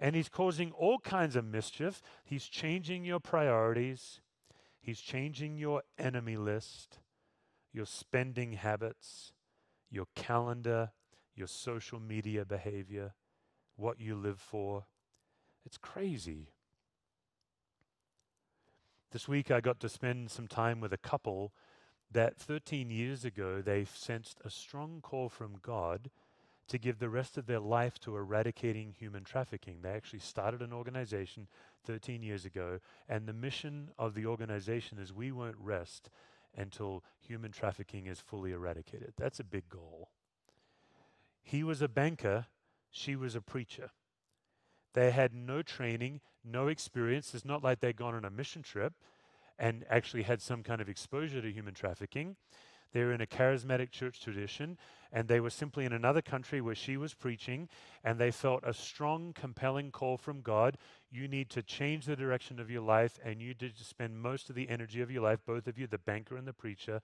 And 0.00 0.16
he's 0.16 0.28
causing 0.28 0.72
all 0.72 0.98
kinds 0.98 1.36
of 1.36 1.44
mischief. 1.44 2.02
He's 2.24 2.46
changing 2.46 3.04
your 3.04 3.20
priorities, 3.20 4.20
he's 4.80 5.00
changing 5.00 5.58
your 5.58 5.82
enemy 5.96 6.36
list, 6.36 6.98
your 7.72 7.86
spending 7.86 8.54
habits, 8.54 9.32
your 9.88 10.06
calendar, 10.16 10.90
your 11.36 11.46
social 11.46 12.00
media 12.00 12.44
behavior 12.44 13.12
what 13.80 13.98
you 13.98 14.14
live 14.14 14.38
for. 14.38 14.84
It's 15.64 15.78
crazy. 15.78 16.48
This 19.10 19.26
week 19.26 19.50
I 19.50 19.60
got 19.60 19.80
to 19.80 19.88
spend 19.88 20.30
some 20.30 20.46
time 20.46 20.80
with 20.80 20.92
a 20.92 20.98
couple 20.98 21.52
that 22.12 22.36
13 22.38 22.90
years 22.90 23.24
ago 23.24 23.62
they 23.62 23.84
sensed 23.84 24.38
a 24.44 24.50
strong 24.50 25.00
call 25.00 25.28
from 25.28 25.56
God 25.62 26.10
to 26.70 26.78
give 26.78 26.98
the 26.98 27.08
rest 27.08 27.36
of 27.36 27.46
their 27.46 27.60
life 27.60 27.98
to 28.00 28.16
eradicating 28.16 28.94
human 28.98 29.22
trafficking. 29.22 29.78
They 29.82 29.90
actually 29.90 30.20
started 30.20 30.62
an 30.62 30.72
organization 30.72 31.46
13 31.84 32.22
years 32.22 32.44
ago, 32.44 32.80
and 33.08 33.26
the 33.26 33.32
mission 33.32 33.90
of 33.98 34.14
the 34.14 34.26
organization 34.26 34.98
is 34.98 35.12
we 35.12 35.30
won't 35.30 35.56
rest 35.58 36.10
until 36.56 37.04
human 37.20 37.52
trafficking 37.52 38.06
is 38.06 38.20
fully 38.20 38.52
eradicated. 38.52 39.12
That's 39.16 39.40
a 39.40 39.44
big 39.44 39.68
goal. 39.68 40.08
He 41.42 41.62
was 41.62 41.82
a 41.82 41.88
banker 41.88 42.46
she 42.90 43.16
was 43.16 43.34
a 43.34 43.40
preacher. 43.40 43.90
They 44.94 45.12
had 45.12 45.32
no 45.32 45.62
training, 45.62 46.20
no 46.44 46.68
experience. 46.68 47.34
It's 47.34 47.44
not 47.44 47.62
like 47.62 47.80
they'd 47.80 47.96
gone 47.96 48.14
on 48.14 48.24
a 48.24 48.30
mission 48.30 48.62
trip 48.62 48.94
and 49.58 49.84
actually 49.88 50.24
had 50.24 50.42
some 50.42 50.62
kind 50.62 50.80
of 50.80 50.88
exposure 50.88 51.40
to 51.40 51.52
human 51.52 51.74
trafficking. 51.74 52.36
They 52.92 53.04
were 53.04 53.12
in 53.12 53.20
a 53.20 53.26
charismatic 53.26 53.90
church 53.90 54.20
tradition, 54.20 54.78
and 55.12 55.28
they 55.28 55.40
were 55.40 55.50
simply 55.50 55.84
in 55.84 55.92
another 55.92 56.22
country 56.22 56.60
where 56.60 56.74
she 56.74 56.96
was 56.96 57.14
preaching, 57.14 57.68
and 58.04 58.18
they 58.18 58.30
felt 58.30 58.64
a 58.64 58.74
strong, 58.74 59.32
compelling 59.32 59.90
call 59.90 60.16
from 60.16 60.40
God. 60.40 60.76
You 61.10 61.28
need 61.28 61.50
to 61.50 61.62
change 61.62 62.06
the 62.06 62.16
direction 62.16 62.60
of 62.60 62.70
your 62.70 62.82
life, 62.82 63.18
and 63.24 63.40
you 63.40 63.48
need 63.48 63.76
to 63.76 63.84
spend 63.84 64.20
most 64.20 64.50
of 64.50 64.56
the 64.56 64.68
energy 64.68 65.00
of 65.00 65.10
your 65.10 65.22
life, 65.22 65.40
both 65.46 65.66
of 65.66 65.78
you, 65.78 65.86
the 65.86 65.98
banker 65.98 66.36
and 66.36 66.46
the 66.46 66.52
preacher, 66.52 67.00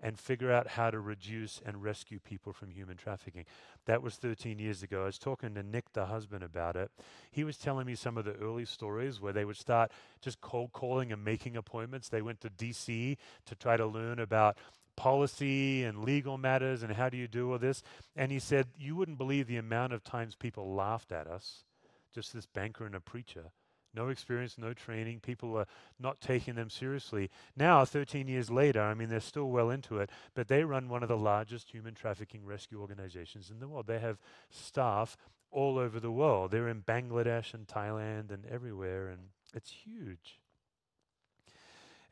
and 0.00 0.18
figure 0.18 0.52
out 0.52 0.68
how 0.68 0.90
to 0.90 1.00
reduce 1.00 1.60
and 1.64 1.82
rescue 1.82 2.20
people 2.20 2.52
from 2.52 2.70
human 2.70 2.96
trafficking. 2.96 3.44
That 3.86 4.02
was 4.02 4.14
13 4.14 4.58
years 4.58 4.82
ago. 4.82 5.02
I 5.02 5.06
was 5.06 5.18
talking 5.18 5.54
to 5.54 5.62
Nick, 5.62 5.92
the 5.92 6.06
husband, 6.06 6.44
about 6.44 6.76
it. 6.76 6.90
He 7.32 7.42
was 7.42 7.56
telling 7.56 7.86
me 7.86 7.96
some 7.96 8.16
of 8.16 8.24
the 8.24 8.34
early 8.34 8.64
stories 8.64 9.20
where 9.20 9.32
they 9.32 9.44
would 9.44 9.56
start 9.56 9.90
just 10.20 10.40
cold 10.40 10.72
calling 10.72 11.10
and 11.10 11.24
making 11.24 11.56
appointments. 11.56 12.08
They 12.08 12.22
went 12.22 12.40
to 12.42 12.50
DC 12.50 13.16
to 13.46 13.54
try 13.56 13.76
to 13.76 13.86
learn 13.86 14.20
about 14.20 14.56
policy 14.98 15.84
and 15.84 16.04
legal 16.04 16.36
matters 16.36 16.82
and 16.82 16.92
how 16.92 17.08
do 17.08 17.16
you 17.16 17.28
do 17.28 17.52
all 17.52 17.58
this. 17.58 17.82
And 18.16 18.32
he 18.32 18.38
said, 18.38 18.66
You 18.76 18.96
wouldn't 18.96 19.18
believe 19.18 19.46
the 19.46 19.56
amount 19.56 19.92
of 19.92 20.02
times 20.02 20.34
people 20.34 20.74
laughed 20.74 21.12
at 21.12 21.26
us, 21.26 21.64
just 22.12 22.32
this 22.32 22.46
banker 22.46 22.84
and 22.84 22.94
a 22.94 23.00
preacher 23.00 23.52
no 23.94 24.08
experience, 24.08 24.56
no 24.58 24.72
training. 24.72 25.20
People 25.20 25.56
are 25.56 25.66
not 25.98 26.20
taking 26.20 26.54
them 26.54 26.70
seriously. 26.70 27.30
Now, 27.56 27.84
13 27.84 28.28
years 28.28 28.50
later, 28.50 28.80
I 28.80 28.94
mean, 28.94 29.08
they're 29.08 29.20
still 29.20 29.50
well 29.50 29.70
into 29.70 29.98
it, 29.98 30.10
but 30.34 30.48
they 30.48 30.64
run 30.64 30.88
one 30.88 31.02
of 31.02 31.08
the 31.08 31.16
largest 31.16 31.70
human 31.70 31.94
trafficking 31.94 32.44
rescue 32.44 32.80
organizations 32.80 33.50
in 33.50 33.58
the 33.58 33.68
world. 33.68 33.86
They 33.86 33.98
have 33.98 34.18
staff 34.50 35.16
all 35.50 35.78
over 35.78 35.98
the 35.98 36.12
world. 36.12 36.50
They're 36.50 36.68
in 36.68 36.82
Bangladesh 36.82 37.54
and 37.54 37.66
Thailand 37.66 38.30
and 38.30 38.44
everywhere, 38.46 39.08
and 39.08 39.20
it's 39.54 39.70
huge. 39.70 40.38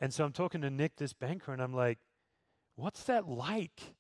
And 0.01 0.13
so 0.13 0.25
I'm 0.25 0.33
talking 0.33 0.63
to 0.63 0.71
Nick, 0.71 0.97
this 0.97 1.13
banker, 1.13 1.53
and 1.53 1.63
I'm 1.63 1.75
like, 1.75 1.99
what's 2.77 3.05
that 3.05 3.29
like 3.29 3.95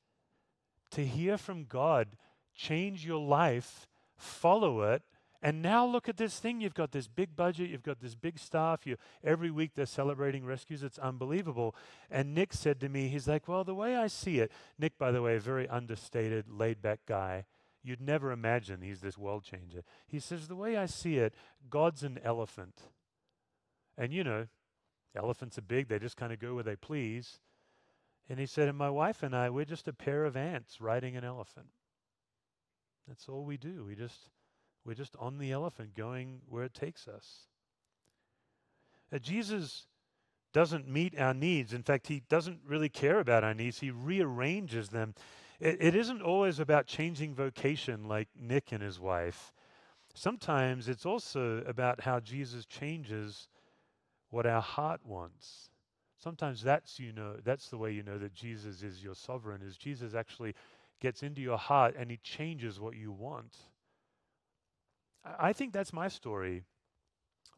to 0.92 1.04
hear 1.04 1.36
from 1.36 1.64
God, 1.64 2.16
change 2.54 3.04
your 3.04 3.20
life, 3.20 3.88
follow 4.16 4.82
it? 4.82 5.02
And 5.42 5.62
now 5.62 5.86
look 5.86 6.08
at 6.08 6.16
this 6.16 6.38
thing. 6.38 6.60
You've 6.60 6.74
got 6.74 6.92
this 6.92 7.08
big 7.08 7.36
budget, 7.36 7.70
you've 7.70 7.82
got 7.82 8.00
this 8.00 8.14
big 8.14 8.38
staff. 8.38 8.86
You 8.86 8.96
every 9.22 9.50
week 9.50 9.72
they're 9.74 9.86
celebrating 9.86 10.44
rescues. 10.44 10.82
It's 10.82 10.98
unbelievable. 10.98 11.74
And 12.10 12.34
Nick 12.34 12.52
said 12.52 12.80
to 12.80 12.88
me, 12.88 13.08
he's 13.08 13.28
like, 13.28 13.46
Well, 13.46 13.62
the 13.62 13.74
way 13.74 13.96
I 13.96 14.06
see 14.06 14.38
it, 14.38 14.50
Nick, 14.78 14.98
by 14.98 15.10
the 15.12 15.22
way, 15.22 15.36
a 15.36 15.40
very 15.40 15.68
understated, 15.68 16.46
laid 16.48 16.80
back 16.80 17.00
guy. 17.06 17.44
You'd 17.82 18.00
never 18.00 18.32
imagine 18.32 18.80
he's 18.82 19.00
this 19.00 19.16
world 19.16 19.44
changer. 19.44 19.82
He 20.08 20.18
says, 20.18 20.48
The 20.48 20.56
way 20.56 20.76
I 20.76 20.86
see 20.86 21.18
it, 21.18 21.34
God's 21.70 22.02
an 22.02 22.18
elephant. 22.24 22.80
And 23.96 24.12
you 24.12 24.24
know, 24.24 24.48
elephants 25.14 25.58
are 25.58 25.62
big, 25.62 25.88
they 25.88 25.98
just 25.98 26.16
kind 26.16 26.32
of 26.32 26.40
go 26.40 26.54
where 26.54 26.64
they 26.64 26.76
please. 26.76 27.40
And 28.28 28.38
he 28.40 28.46
said, 28.46 28.68
And 28.68 28.76
my 28.76 28.90
wife 28.90 29.22
and 29.22 29.34
I, 29.34 29.50
we're 29.50 29.64
just 29.64 29.88
a 29.88 29.92
pair 29.92 30.24
of 30.24 30.36
ants 30.36 30.80
riding 30.80 31.16
an 31.16 31.24
elephant. 31.24 31.68
That's 33.06 33.28
all 33.28 33.44
we 33.44 33.56
do. 33.56 33.84
We 33.86 33.94
just 33.94 34.30
we're 34.84 34.94
just 34.94 35.16
on 35.18 35.38
the 35.38 35.50
elephant 35.50 35.94
going 35.96 36.40
where 36.48 36.64
it 36.64 36.72
takes 36.72 37.08
us. 37.08 37.48
Uh, 39.12 39.18
Jesus 39.18 39.86
doesn't 40.52 40.88
meet 40.88 41.18
our 41.18 41.34
needs. 41.34 41.72
In 41.72 41.82
fact, 41.82 42.06
he 42.06 42.22
doesn't 42.28 42.60
really 42.66 42.88
care 42.88 43.18
about 43.18 43.44
our 43.44 43.54
needs, 43.54 43.80
he 43.80 43.90
rearranges 43.90 44.88
them. 44.88 45.14
It, 45.58 45.78
it 45.80 45.94
isn't 45.94 46.22
always 46.22 46.60
about 46.60 46.86
changing 46.86 47.34
vocation 47.34 48.08
like 48.08 48.28
Nick 48.38 48.72
and 48.72 48.82
his 48.82 49.00
wife. 49.00 49.52
Sometimes 50.14 50.88
it's 50.88 51.04
also 51.04 51.62
about 51.66 52.00
how 52.00 52.20
Jesus 52.20 52.64
changes 52.64 53.48
what 54.30 54.46
our 54.46 54.62
heart 54.62 55.00
wants. 55.04 55.70
Sometimes 56.18 56.62
that's 56.62 56.98
you 56.98 57.12
know 57.12 57.36
that's 57.44 57.68
the 57.68 57.78
way 57.78 57.92
you 57.92 58.02
know 58.02 58.18
that 58.18 58.34
Jesus 58.34 58.82
is 58.82 59.02
your 59.02 59.14
sovereign 59.14 59.62
is 59.62 59.76
Jesus 59.76 60.14
actually 60.14 60.54
gets 61.00 61.22
into 61.22 61.40
your 61.40 61.58
heart 61.58 61.94
and 61.98 62.10
he 62.10 62.16
changes 62.18 62.80
what 62.80 62.96
you 62.96 63.12
want. 63.12 63.56
I 65.38 65.52
think 65.52 65.72
that's 65.72 65.92
my 65.92 66.08
story. 66.08 66.64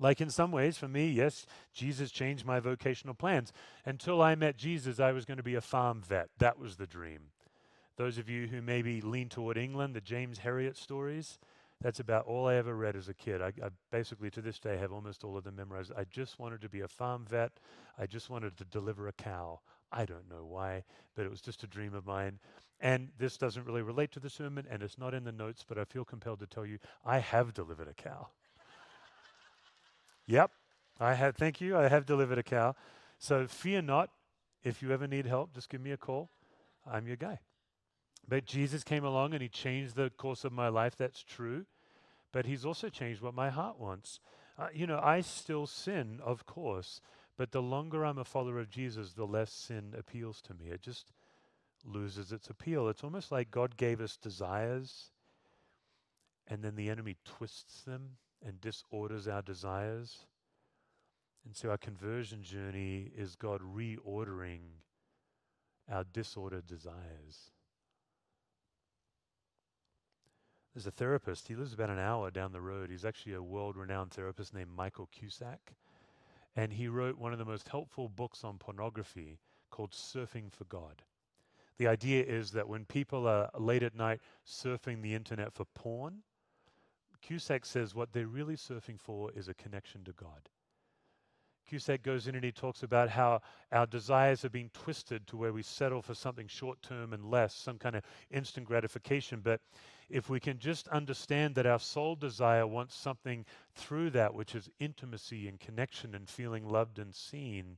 Like 0.01 0.21
in 0.21 0.31
some 0.31 0.53
ways, 0.53 0.79
for 0.79 0.88
me, 0.88 1.09
yes, 1.09 1.44
Jesus 1.73 2.11
changed 2.11 2.47
my 2.47 2.61
vocational 2.61 3.14
plans. 3.14 3.53
Until 3.85 4.23
I 4.23 4.35
met 4.37 4.57
Jesus, 4.57 5.01
I 5.01 5.12
was 5.12 5.25
going 5.25 5.38
to 5.38 5.42
be 5.42 5.57
a 5.57 5.61
farm 5.61 6.03
vet. 6.03 6.29
That 6.38 6.59
was 6.59 6.77
the 6.77 6.87
dream. 6.87 7.31
Those 7.97 8.16
of 8.16 8.29
you 8.29 8.47
who 8.47 8.62
maybe 8.62 9.01
lean 9.01 9.29
toward 9.29 9.59
England, 9.59 9.94
the 9.94 10.01
James 10.01 10.38
Herriot 10.38 10.77
stories, 10.77 11.38
that's 11.81 12.01
about 12.01 12.27
all 12.27 12.49
I 12.49 12.57
ever 12.57 12.75
read 12.75 12.97
as 12.97 13.09
a 13.09 13.14
kid. 13.14 13.41
I, 13.41 13.53
I, 13.62 13.71
basically, 13.93 14.31
to 14.31 14.43
this 14.43 14.59
day, 14.59 14.77
have 14.79 14.93
almost 14.93 15.23
all 15.23 15.37
of 15.37 15.45
them 15.45 15.57
memorized. 15.57 15.93
I 15.97 16.05
just 16.05 16.38
wanted 16.38 16.61
to 16.62 16.69
be 16.69 16.81
a 16.81 16.88
farm 16.88 17.25
vet. 17.29 17.53
I 17.99 18.07
just 18.07 18.31
wanted 18.31 18.57
to 18.57 18.64
deliver 18.64 19.07
a 19.07 19.12
cow. 19.12 19.61
I 19.93 20.05
don't 20.05 20.29
know 20.29 20.45
why, 20.45 20.85
but 21.14 21.25
it 21.25 21.31
was 21.31 21.41
just 21.41 21.62
a 21.62 21.69
dream 21.69 21.95
of 21.95 22.05
mine. 22.05 22.41
And 22.81 23.09
this 23.19 23.37
doesn't 23.37 23.64
really 23.64 23.83
relate 23.83 24.12
to 24.12 24.21
the 24.21 24.31
sermon, 24.31 24.67
and 24.71 24.83
it's 24.83 24.99
not 24.99 25.14
in 25.14 25.25
the 25.25 25.33
notes, 25.33 25.64
but 25.67 25.79
I 25.79 25.85
feel 25.85 26.05
compelled 26.05 26.41
to 26.41 26.47
tell 26.47 26.67
you 26.67 26.79
I 27.05 27.19
have 27.19 27.55
delivered 27.55 27.88
a 27.88 27.95
cow. 27.95 28.29
yep, 30.27 30.51
I 31.01 31.14
have. 31.14 31.37
Thank 31.37 31.61
you. 31.61 31.77
I 31.77 31.88
have 31.88 32.07
delivered 32.07 32.38
a 32.38 32.43
cow. 32.43 32.75
So 33.19 33.47
fear 33.47 33.83
not. 33.83 34.11
If 34.64 34.83
you 34.83 34.93
ever 34.93 35.07
need 35.07 35.27
help, 35.27 35.55
just 35.55 35.69
give 35.69 35.81
me 35.81 35.93
a 35.93 35.97
call. 35.97 36.31
I'm 36.85 37.07
your 37.07 37.17
guy. 37.17 37.38
But 38.29 38.45
Jesus 38.45 38.85
came 38.85 39.05
along 39.05 39.33
and 39.33 39.43
he 39.43 39.49
changed 39.49 39.97
the 39.97 40.11
course 40.11 40.45
of 40.45 40.53
my 40.53 40.69
life. 40.69 40.95
That's 40.97 41.23
true. 41.23 41.64
But 42.31 42.45
he's 42.45 42.67
also 42.67 42.91
changed 42.91 43.23
what 43.23 43.35
my 43.35 43.49
heart 43.49 43.79
wants. 43.79 44.21
Uh, 44.59 44.69
you 44.75 44.87
know, 44.87 45.01
I 45.03 45.23
still 45.23 45.67
sin, 45.67 46.21
of 46.23 46.45
course, 46.45 47.01
but 47.38 47.53
the 47.53 47.62
longer 47.62 48.05
I'm 48.05 48.19
a 48.19 48.25
follower 48.25 48.59
of 48.59 48.69
Jesus, 48.69 49.12
the 49.12 49.25
less 49.25 49.53
sin 49.53 49.95
appeals 49.97 50.43
to 50.43 50.55
me. 50.55 50.67
It 50.67 50.83
just 50.83 51.12
loses 51.85 52.33
its 52.33 52.51
appeal. 52.51 52.88
It's 52.88 53.05
almost 53.05 53.31
like 53.31 53.51
God 53.51 53.77
gave 53.77 54.01
us 54.01 54.17
desires, 54.17 55.12
and 56.49 56.62
then 56.62 56.75
the 56.75 56.91
enemy 56.91 57.17
twists 57.25 57.83
them 57.83 58.17
and 58.45 58.61
disorders 58.61 59.29
our 59.29 59.43
desires. 59.43 60.27
And 61.45 61.57
so 61.57 61.71
our 61.71 61.79
conversion 61.79 62.43
journey 62.43 63.12
is 63.17 63.37
God 63.37 63.61
reordering 63.62 64.61
our 65.91 66.05
disordered 66.05 66.67
desires. 66.67 67.53
There's 70.75 70.87
a 70.87 70.91
therapist, 70.91 71.49
he 71.49 71.57
lives 71.57 71.73
about 71.73 71.91
an 71.91 71.99
hour 71.99 72.31
down 72.31 72.53
the 72.53 72.61
road. 72.61 72.91
He's 72.91 73.05
actually 73.05 73.35
a 73.35 73.43
world 73.43 73.77
renowned 73.77 74.13
therapist 74.13 74.55
named 74.55 74.71
Michael 74.77 75.09
Cusick. 75.09 75.75
And 76.55 76.73
he 76.73 76.89
wrote 76.89 77.19
one 77.19 77.33
of 77.33 77.39
the 77.39 77.45
most 77.45 77.69
helpful 77.69 78.09
books 78.09 78.45
on 78.45 78.59
pornography 78.59 79.39
called 79.71 79.93
Surfing 79.93 80.53
for 80.53 80.65
God. 80.65 81.03
The 81.79 81.87
idea 81.87 82.25
is 82.25 82.51
that 82.53 82.69
when 82.69 82.85
people 82.85 83.27
are 83.27 83.51
late 83.59 83.83
at 83.83 83.95
night 83.95 84.21
surfing 84.47 85.01
the 85.01 85.15
internet 85.15 85.53
for 85.53 85.65
porn, 85.65 86.23
Cusick 87.23 87.65
says 87.65 87.95
what 87.95 88.13
they're 88.13 88.27
really 88.27 88.57
surfing 88.57 89.01
for 89.01 89.31
is 89.33 89.49
a 89.49 89.55
connection 89.55 90.05
to 90.05 90.13
God. 90.13 90.49
Cusick 91.69 92.03
goes 92.03 92.27
in 92.27 92.35
and 92.35 92.45
he 92.45 92.53
talks 92.53 92.83
about 92.83 93.11
how 93.11 93.43
our 93.73 93.87
desires 93.87 94.45
are 94.45 94.51
being 94.51 94.71
twisted 94.73 95.27
to 95.27 95.37
where 95.37 95.53
we 95.53 95.63
settle 95.63 96.01
for 96.01 96.15
something 96.15 96.49
short 96.49 96.81
term 96.83 97.13
and 97.13 97.25
less, 97.25 97.55
some 97.55 97.79
kind 97.79 97.95
of 97.95 98.03
instant 98.31 98.67
gratification. 98.67 99.41
But 99.41 99.61
if 100.09 100.31
we 100.31 100.41
can 100.41 100.59
just 100.59 100.89
understand 100.89 101.55
that 101.55 101.67
our 101.67 101.79
soul 101.79 102.17
desire 102.17 102.67
wants 102.67 102.95
something 102.95 103.45
through 103.75 104.11
that, 104.11 104.33
which 104.33 104.55
is 104.55 104.71
intimacy 104.81 105.47
and 105.49 105.61
connection 105.61 106.15
and 106.15 106.29
feeling 106.29 106.67
loved 106.67 106.99
and 106.99 107.15
seen. 107.15 107.77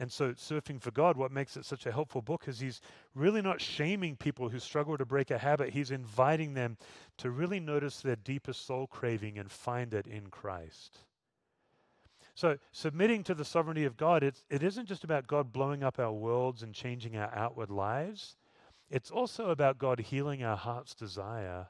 And 0.00 0.12
so, 0.12 0.32
Surfing 0.32 0.80
for 0.80 0.92
God, 0.92 1.16
what 1.16 1.32
makes 1.32 1.56
it 1.56 1.64
such 1.64 1.84
a 1.84 1.92
helpful 1.92 2.22
book 2.22 2.46
is 2.46 2.60
he's 2.60 2.80
really 3.14 3.42
not 3.42 3.60
shaming 3.60 4.16
people 4.16 4.48
who 4.48 4.60
struggle 4.60 4.96
to 4.96 5.04
break 5.04 5.32
a 5.32 5.38
habit. 5.38 5.70
He's 5.70 5.90
inviting 5.90 6.54
them 6.54 6.76
to 7.18 7.30
really 7.30 7.58
notice 7.58 8.00
their 8.00 8.14
deepest 8.16 8.64
soul 8.64 8.86
craving 8.86 9.38
and 9.38 9.50
find 9.50 9.92
it 9.94 10.06
in 10.06 10.28
Christ. 10.28 10.98
So, 12.38 12.56
submitting 12.70 13.24
to 13.24 13.34
the 13.34 13.44
sovereignty 13.44 13.84
of 13.84 13.96
God, 13.96 14.22
it's, 14.22 14.44
it 14.48 14.62
isn't 14.62 14.86
just 14.86 15.02
about 15.02 15.26
God 15.26 15.52
blowing 15.52 15.82
up 15.82 15.98
our 15.98 16.12
worlds 16.12 16.62
and 16.62 16.72
changing 16.72 17.16
our 17.16 17.34
outward 17.34 17.68
lives. 17.68 18.36
It's 18.88 19.10
also 19.10 19.50
about 19.50 19.80
God 19.80 19.98
healing 19.98 20.44
our 20.44 20.56
heart's 20.56 20.94
desire. 20.94 21.66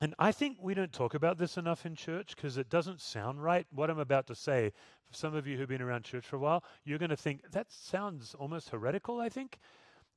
And 0.00 0.14
I 0.18 0.32
think 0.32 0.56
we 0.62 0.72
don't 0.72 0.94
talk 0.94 1.12
about 1.12 1.36
this 1.36 1.58
enough 1.58 1.84
in 1.84 1.94
church 1.94 2.34
because 2.34 2.56
it 2.56 2.70
doesn't 2.70 3.02
sound 3.02 3.42
right. 3.42 3.66
What 3.70 3.90
I'm 3.90 3.98
about 3.98 4.26
to 4.28 4.34
say, 4.34 4.72
for 5.04 5.14
some 5.14 5.34
of 5.34 5.46
you 5.46 5.58
who've 5.58 5.68
been 5.68 5.82
around 5.82 6.04
church 6.04 6.24
for 6.24 6.36
a 6.36 6.40
while, 6.40 6.64
you're 6.82 6.98
going 6.98 7.10
to 7.10 7.18
think 7.18 7.50
that 7.50 7.70
sounds 7.70 8.34
almost 8.34 8.70
heretical, 8.70 9.20
I 9.20 9.28
think. 9.28 9.58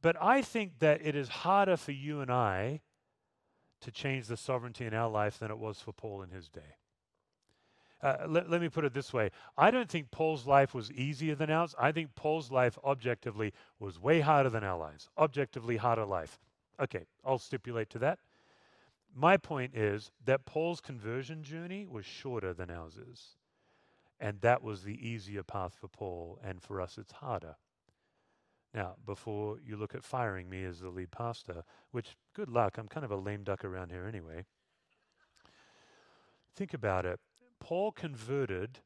But 0.02 0.15
I 0.21 0.41
think 0.41 0.80
that 0.80 1.06
it 1.06 1.17
is 1.17 1.28
harder 1.28 1.76
for 1.76 1.91
you 1.91 2.21
and 2.21 2.32
I 2.32 2.80
to 3.82 3.91
change 3.91 4.28
the 4.28 4.38
sovereignty 4.38 4.86
in 4.86 4.93
our 4.93 5.10
life 5.10 5.38
than 5.38 5.52
it 5.52 5.58
was 5.58 5.82
for 5.82 5.91
Paul 5.91 6.21
in 6.21 6.30
his 6.30 6.47
day. 6.47 6.78
Uh, 8.04 8.18
let, 8.28 8.50
let 8.50 8.60
me 8.60 8.68
put 8.68 8.84
it 8.84 8.94
this 8.94 9.13
way 9.13 9.32
I 9.58 9.72
don't 9.72 9.89
think 9.89 10.12
Paul's 10.12 10.46
life 10.46 10.74
was 10.74 10.92
easier 10.92 11.36
than 11.36 11.50
ours. 11.50 11.74
I 11.80 11.94
think 11.94 12.13
Paul's 12.16 12.52
life 12.52 12.78
objectively 12.84 13.54
was 13.80 13.98
way 13.98 14.20
harder 14.20 14.50
than 14.50 14.63
our 14.63 14.78
lives, 14.78 15.10
objectively 15.18 15.78
harder 15.78 16.06
life. 16.06 16.38
Okay, 16.82 17.06
I'll 17.24 17.39
stipulate 17.39 17.89
to 17.92 18.00
that. 18.00 18.20
My 19.16 19.38
point 19.38 19.76
is 19.76 20.12
that 20.26 20.46
Paul's 20.46 20.82
conversion 20.82 21.44
journey 21.44 21.86
was 21.86 22.06
shorter 22.06 22.54
than 22.54 22.70
ours 22.70 22.98
is. 22.98 23.38
And 24.20 24.42
that 24.42 24.63
was 24.63 24.84
the 24.84 25.08
easier 25.08 25.44
path 25.44 25.76
for 25.80 25.88
Paul, 25.88 26.39
and 26.44 26.62
for 26.62 26.82
us 26.82 26.98
it's 26.98 27.12
harder. 27.12 27.56
Now, 28.74 28.96
before 29.06 29.58
you 29.63 29.78
look 29.78 29.94
at 29.94 30.04
firing 30.04 30.50
me 30.50 30.63
as 30.66 30.80
the 30.80 30.89
lead 30.89 31.12
pastor, 31.12 31.63
which 31.92 32.16
good 32.34 32.50
luck, 32.50 32.78
I'm 32.78 32.88
kind 32.88 33.06
of 33.06 33.12
a 33.12 33.16
lame 33.16 33.44
duck 33.44 33.63
around 33.63 33.92
here 33.92 34.08
anyway. 34.08 34.46
Think 36.56 36.74
about 36.74 37.06
it. 37.06 37.20
Paul 37.63 37.93
converted 37.93 38.80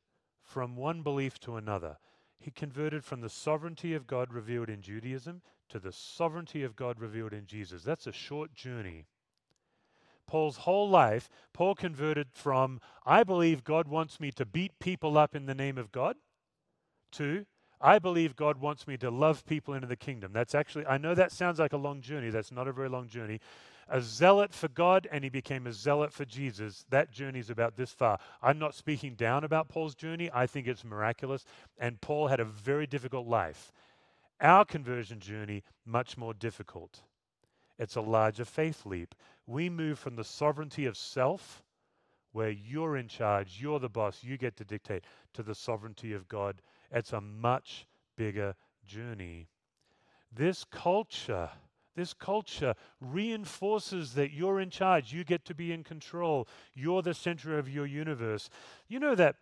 from 0.43 0.75
one 0.75 1.01
belief 1.01 1.39
to 1.39 1.55
another. 1.55 1.97
He 2.39 2.51
converted 2.51 3.03
from 3.03 3.21
the 3.21 3.29
sovereignty 3.29 3.95
of 3.95 4.05
God 4.05 4.31
revealed 4.31 4.69
in 4.69 4.83
Judaism 4.83 5.41
to 5.69 5.79
the 5.79 5.91
sovereignty 5.91 6.63
of 6.63 6.75
God 6.75 6.99
revealed 6.99 7.33
in 7.33 7.47
Jesus. 7.47 7.81
That's 7.81 8.05
a 8.05 8.11
short 8.11 8.53
journey. 8.53 9.07
Paul's 10.27 10.57
whole 10.57 10.87
life, 10.87 11.27
Paul 11.53 11.73
converted 11.73 12.27
from, 12.33 12.79
I 13.03 13.23
believe 13.23 13.63
God 13.63 13.87
wants 13.87 14.19
me 14.19 14.31
to 14.33 14.45
beat 14.45 14.77
people 14.79 15.17
up 15.17 15.33
in 15.35 15.47
the 15.47 15.55
name 15.55 15.79
of 15.79 15.91
God, 15.91 16.15
to, 17.13 17.47
I 17.81 17.97
believe 17.97 18.35
God 18.35 18.59
wants 18.59 18.85
me 18.85 18.95
to 18.97 19.09
love 19.09 19.43
people 19.45 19.73
into 19.73 19.87
the 19.87 19.95
kingdom. 19.95 20.33
That's 20.33 20.53
actually, 20.53 20.85
I 20.85 20.99
know 20.99 21.15
that 21.15 21.31
sounds 21.31 21.57
like 21.57 21.73
a 21.73 21.77
long 21.77 21.99
journey. 22.01 22.29
That's 22.29 22.51
not 22.51 22.67
a 22.67 22.73
very 22.73 22.89
long 22.89 23.07
journey 23.07 23.39
a 23.89 24.02
zealot 24.02 24.54
for 24.54 24.67
God 24.67 25.08
and 25.12 25.23
he 25.23 25.30
became 25.30 25.67
a 25.67 25.73
zealot 25.73 26.12
for 26.12 26.26
Jesus. 26.26 26.86
That 26.89 27.12
journey 27.12 27.39
is 27.39 27.50
about 27.50 27.76
this 27.76 27.91
far. 27.91 28.19
I'm 28.41 28.60
not 28.60 28.76
speaking 28.76 29.15
down 29.15 29.43
about 29.43 29.69
Paul's 29.69 29.95
journey. 29.95 30.30
I 30.34 30.47
think 30.47 30.67
it's 30.67 30.84
miraculous. 30.84 31.45
And 31.78 32.02
Paul 32.02 32.28
had 32.28 32.39
a 32.39 32.45
very 32.45 32.88
difficult 32.88 33.28
life. 33.28 33.71
Our 34.39 34.65
conversion 34.65 35.19
journey, 35.19 35.63
much 35.86 36.17
more 36.17 36.34
difficult. 36.34 37.02
It's 37.80 37.95
a 37.95 38.02
larger 38.02 38.45
faith 38.45 38.86
leap. 38.86 39.15
We 39.45 39.69
move 39.69 40.00
from 40.00 40.15
the 40.15 40.23
sovereignty 40.23 40.86
of 40.86 40.97
self, 40.97 41.63
where 42.34 42.50
you're 42.50 42.97
in 42.97 43.08
charge, 43.08 43.58
you're 43.60 43.80
the 43.80 43.89
boss, 43.89 44.23
you 44.23 44.38
get 44.38 44.58
to 44.58 44.65
dictate, 44.65 45.06
to 45.34 45.41
the 45.41 45.56
sovereignty 45.56 46.13
of 46.13 46.28
God. 46.28 46.62
It's 46.91 47.13
a 47.13 47.21
much 47.21 47.88
bigger 48.15 48.56
journey. 48.86 49.47
This 50.32 50.65
culture 50.65 51.50
this 51.97 52.13
culture 52.13 52.75
reinforces 53.01 54.13
that 54.13 54.31
you're 54.31 54.62
in 54.62 54.69
charge, 54.69 55.12
you 55.12 55.23
get 55.23 55.43
to 55.45 55.55
be 55.55 55.73
in 55.73 55.83
control, 55.83 56.47
you're 56.75 57.01
the 57.01 57.13
center 57.13 57.57
of 57.57 57.67
your 57.67 57.88
universe. 57.88 58.49
You 58.88 58.99
know 58.99 59.15
that 59.15 59.36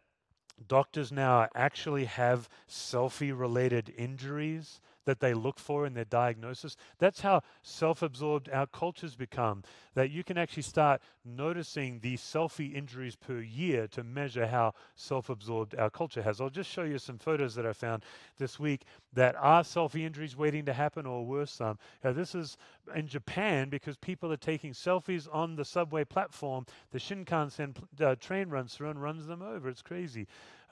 doctors 0.67 1.11
now 1.11 1.47
actually 1.53 2.05
have 2.05 2.49
selfie 2.67 3.37
related 3.37 3.93
injuries 3.97 4.79
that 5.05 5.19
they 5.19 5.33
look 5.33 5.59
for 5.59 5.85
in 5.85 5.93
their 5.93 6.05
diagnosis. 6.05 6.75
That's 6.99 7.21
how 7.21 7.41
self 7.61 8.01
absorbed 8.01 8.49
our 8.49 8.67
cultures 8.67 9.15
become. 9.15 9.63
That 9.93 10.11
you 10.11 10.23
can 10.23 10.37
actually 10.37 10.63
start 10.63 11.01
noticing 11.23 11.99
the 11.99 12.17
selfie 12.17 12.75
injuries 12.75 13.15
per 13.15 13.39
year 13.39 13.87
to 13.87 14.03
measure 14.03 14.47
how 14.47 14.73
self 14.95 15.29
absorbed 15.29 15.75
our 15.75 15.89
culture 15.89 16.21
has. 16.21 16.41
I'll 16.41 16.49
just 16.49 16.69
show 16.69 16.83
you 16.83 16.99
some 16.99 17.17
photos 17.17 17.55
that 17.55 17.65
I 17.65 17.73
found 17.73 18.03
this 18.37 18.59
week 18.59 18.83
that 19.13 19.35
are 19.39 19.63
selfie 19.63 20.05
injuries 20.05 20.35
waiting 20.35 20.65
to 20.65 20.73
happen, 20.73 21.05
or 21.05 21.25
worse, 21.25 21.51
some. 21.51 21.77
Now, 22.03 22.11
this 22.11 22.35
is 22.35 22.57
in 22.93 23.07
Japan 23.07 23.69
because 23.69 23.97
people 23.97 24.31
are 24.31 24.37
taking 24.37 24.73
selfies 24.73 25.27
on 25.31 25.55
the 25.55 25.65
subway 25.65 26.03
platform. 26.03 26.65
The 26.91 26.99
Shinkansen 26.99 27.75
uh, 28.01 28.15
train 28.15 28.49
runs 28.49 28.75
through 28.75 28.89
and 28.89 29.01
runs 29.01 29.25
them 29.25 29.41
over. 29.41 29.69
It's 29.69 29.81
crazy. 29.81 30.27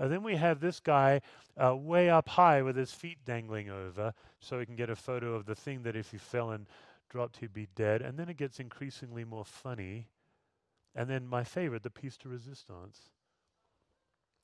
Then 0.07 0.23
we 0.23 0.35
have 0.35 0.59
this 0.59 0.79
guy 0.79 1.21
uh, 1.61 1.75
way 1.75 2.09
up 2.09 2.27
high 2.27 2.61
with 2.61 2.75
his 2.75 2.91
feet 2.91 3.17
dangling 3.25 3.69
over 3.69 4.13
so 4.39 4.59
he 4.59 4.65
can 4.65 4.75
get 4.75 4.89
a 4.89 4.95
photo 4.95 5.35
of 5.35 5.45
the 5.45 5.55
thing 5.55 5.83
that 5.83 5.95
if 5.95 6.11
he 6.11 6.17
fell 6.17 6.51
and 6.51 6.65
dropped, 7.09 7.37
he'd 7.37 7.53
be 7.53 7.67
dead. 7.75 8.01
And 8.01 8.17
then 8.17 8.29
it 8.29 8.37
gets 8.37 8.59
increasingly 8.59 9.23
more 9.23 9.45
funny. 9.45 10.07
And 10.95 11.09
then 11.09 11.27
my 11.27 11.43
favorite, 11.43 11.83
the 11.83 11.89
piece 11.89 12.17
de 12.17 12.29
resistance. 12.29 12.99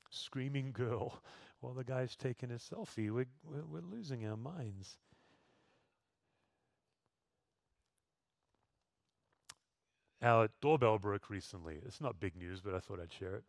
Screaming 0.09 0.71
girl 0.71 1.21
while 1.59 1.73
the 1.73 1.83
guy's 1.83 2.15
taking 2.15 2.51
a 2.51 2.55
selfie. 2.55 3.11
We're, 3.11 3.25
we're, 3.43 3.65
we're 3.69 3.95
losing 3.95 4.25
our 4.25 4.37
minds. 4.37 4.97
Our 10.21 10.49
doorbell 10.61 10.99
broke 10.99 11.29
recently. 11.29 11.79
It's 11.85 12.01
not 12.01 12.19
big 12.19 12.35
news, 12.35 12.59
but 12.61 12.75
I 12.75 12.79
thought 12.79 12.99
I'd 12.99 13.13
share 13.13 13.35
it. 13.35 13.43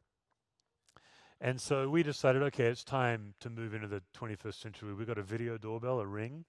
And 1.40 1.61
so 1.61 1.88
we 1.88 2.03
decided, 2.03 2.42
okay, 2.42 2.66
it's 2.66 2.85
time 2.85 3.35
to 3.40 3.48
move 3.48 3.72
into 3.72 3.88
the 3.88 4.03
21st 4.14 4.55
century. 4.55 4.92
We've 4.92 5.07
got 5.07 5.16
a 5.16 5.22
video 5.22 5.57
doorbell, 5.57 6.00
a 6.00 6.07
ring. 6.07 6.44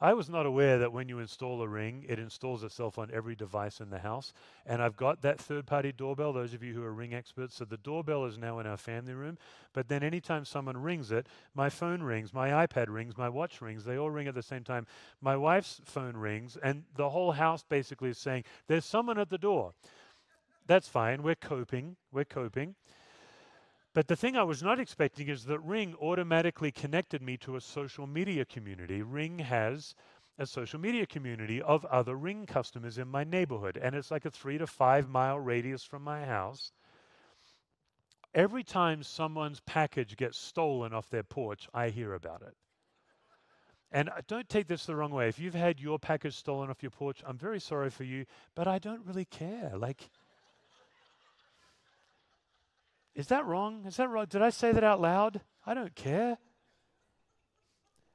I 0.00 0.14
was 0.14 0.30
not 0.30 0.46
aware 0.46 0.78
that 0.78 0.92
when 0.92 1.08
you 1.08 1.18
install 1.18 1.60
a 1.60 1.66
ring, 1.66 2.04
it 2.08 2.20
installs 2.20 2.62
itself 2.62 2.98
on 2.98 3.10
every 3.12 3.34
device 3.34 3.80
in 3.80 3.90
the 3.90 3.98
house. 3.98 4.32
And 4.64 4.80
I've 4.80 4.96
got 4.96 5.22
that 5.22 5.40
third 5.40 5.66
party 5.66 5.90
doorbell, 5.90 6.32
those 6.32 6.54
of 6.54 6.62
you 6.62 6.72
who 6.72 6.84
are 6.84 6.92
ring 6.92 7.14
experts. 7.14 7.56
So 7.56 7.64
the 7.64 7.78
doorbell 7.78 8.24
is 8.26 8.38
now 8.38 8.60
in 8.60 8.66
our 8.66 8.76
family 8.76 9.12
room. 9.14 9.38
But 9.72 9.88
then 9.88 10.04
anytime 10.04 10.44
someone 10.44 10.76
rings 10.76 11.10
it, 11.10 11.26
my 11.52 11.68
phone 11.68 12.00
rings, 12.00 12.32
my 12.32 12.64
iPad 12.64 12.86
rings, 12.88 13.16
my 13.18 13.28
watch 13.28 13.60
rings, 13.60 13.84
they 13.84 13.98
all 13.98 14.10
ring 14.10 14.28
at 14.28 14.36
the 14.36 14.42
same 14.42 14.62
time. 14.62 14.86
My 15.20 15.36
wife's 15.36 15.80
phone 15.84 16.16
rings, 16.16 16.56
and 16.62 16.84
the 16.94 17.10
whole 17.10 17.32
house 17.32 17.64
basically 17.68 18.10
is 18.10 18.18
saying, 18.18 18.44
There's 18.68 18.84
someone 18.84 19.18
at 19.18 19.30
the 19.30 19.38
door. 19.38 19.72
That's 20.68 20.86
fine. 20.86 21.24
We're 21.24 21.34
coping. 21.34 21.96
We're 22.12 22.24
coping. 22.24 22.76
But 23.98 24.06
the 24.06 24.14
thing 24.14 24.36
I 24.36 24.44
was 24.44 24.62
not 24.62 24.78
expecting 24.78 25.26
is 25.26 25.46
that 25.46 25.58
Ring 25.58 25.96
automatically 26.00 26.70
connected 26.70 27.20
me 27.20 27.36
to 27.38 27.56
a 27.56 27.60
social 27.60 28.06
media 28.06 28.44
community. 28.44 29.02
Ring 29.02 29.40
has 29.40 29.96
a 30.38 30.46
social 30.46 30.78
media 30.78 31.04
community 31.04 31.60
of 31.60 31.84
other 31.86 32.14
Ring 32.14 32.46
customers 32.46 32.98
in 32.98 33.08
my 33.08 33.24
neighborhood, 33.24 33.76
and 33.76 33.96
it's 33.96 34.12
like 34.12 34.24
a 34.24 34.30
three 34.30 34.56
to 34.56 34.68
five 34.68 35.08
mile 35.08 35.40
radius 35.40 35.82
from 35.82 36.04
my 36.04 36.24
house. 36.24 36.70
Every 38.32 38.62
time 38.62 39.02
someone's 39.02 39.58
package 39.66 40.16
gets 40.16 40.38
stolen 40.38 40.94
off 40.94 41.10
their 41.10 41.24
porch, 41.24 41.68
I 41.74 41.88
hear 41.88 42.14
about 42.14 42.42
it. 42.42 42.54
And 43.90 44.10
uh, 44.10 44.20
don't 44.28 44.48
take 44.48 44.68
this 44.68 44.86
the 44.86 44.94
wrong 44.94 45.10
way. 45.10 45.26
If 45.26 45.40
you've 45.40 45.54
had 45.54 45.80
your 45.80 45.98
package 45.98 46.36
stolen 46.36 46.70
off 46.70 46.84
your 46.84 46.92
porch, 46.92 47.20
I'm 47.26 47.36
very 47.36 47.58
sorry 47.58 47.90
for 47.90 48.04
you, 48.04 48.26
but 48.54 48.68
I 48.68 48.78
don't 48.78 49.04
really 49.04 49.24
care. 49.24 49.72
Like, 49.76 50.08
is 53.14 53.28
that 53.28 53.46
wrong? 53.46 53.84
Is 53.86 53.96
that 53.96 54.08
wrong? 54.08 54.26
Did 54.28 54.42
I 54.42 54.50
say 54.50 54.72
that 54.72 54.84
out 54.84 55.00
loud? 55.00 55.40
I 55.66 55.74
don't 55.74 55.94
care. 55.94 56.38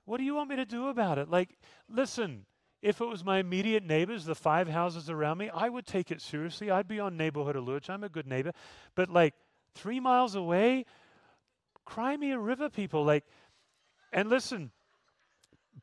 What 0.05 0.17
do 0.17 0.23
you 0.23 0.35
want 0.35 0.49
me 0.49 0.55
to 0.57 0.65
do 0.65 0.87
about 0.87 1.17
it? 1.17 1.29
Like, 1.29 1.57
listen, 1.89 2.45
if 2.81 2.99
it 2.99 3.05
was 3.05 3.23
my 3.23 3.39
immediate 3.39 3.85
neighbors, 3.85 4.25
the 4.25 4.35
five 4.35 4.67
houses 4.67 5.09
around 5.09 5.37
me, 5.37 5.49
I 5.49 5.69
would 5.69 5.85
take 5.85 6.11
it 6.11 6.21
seriously. 6.21 6.69
I'd 6.69 6.87
be 6.87 6.99
on 6.99 7.15
neighborhood 7.15 7.55
alert. 7.55 7.89
I'm 7.89 8.03
a 8.03 8.09
good 8.09 8.27
neighbor. 8.27 8.51
But 8.95 9.09
like 9.09 9.33
three 9.73 10.01
miles 10.01 10.35
away, 10.35 10.85
cry 11.85 12.17
me 12.17 12.31
a 12.31 12.39
river, 12.39 12.69
people. 12.69 13.05
Like, 13.05 13.23
and 14.11 14.29
listen, 14.29 14.71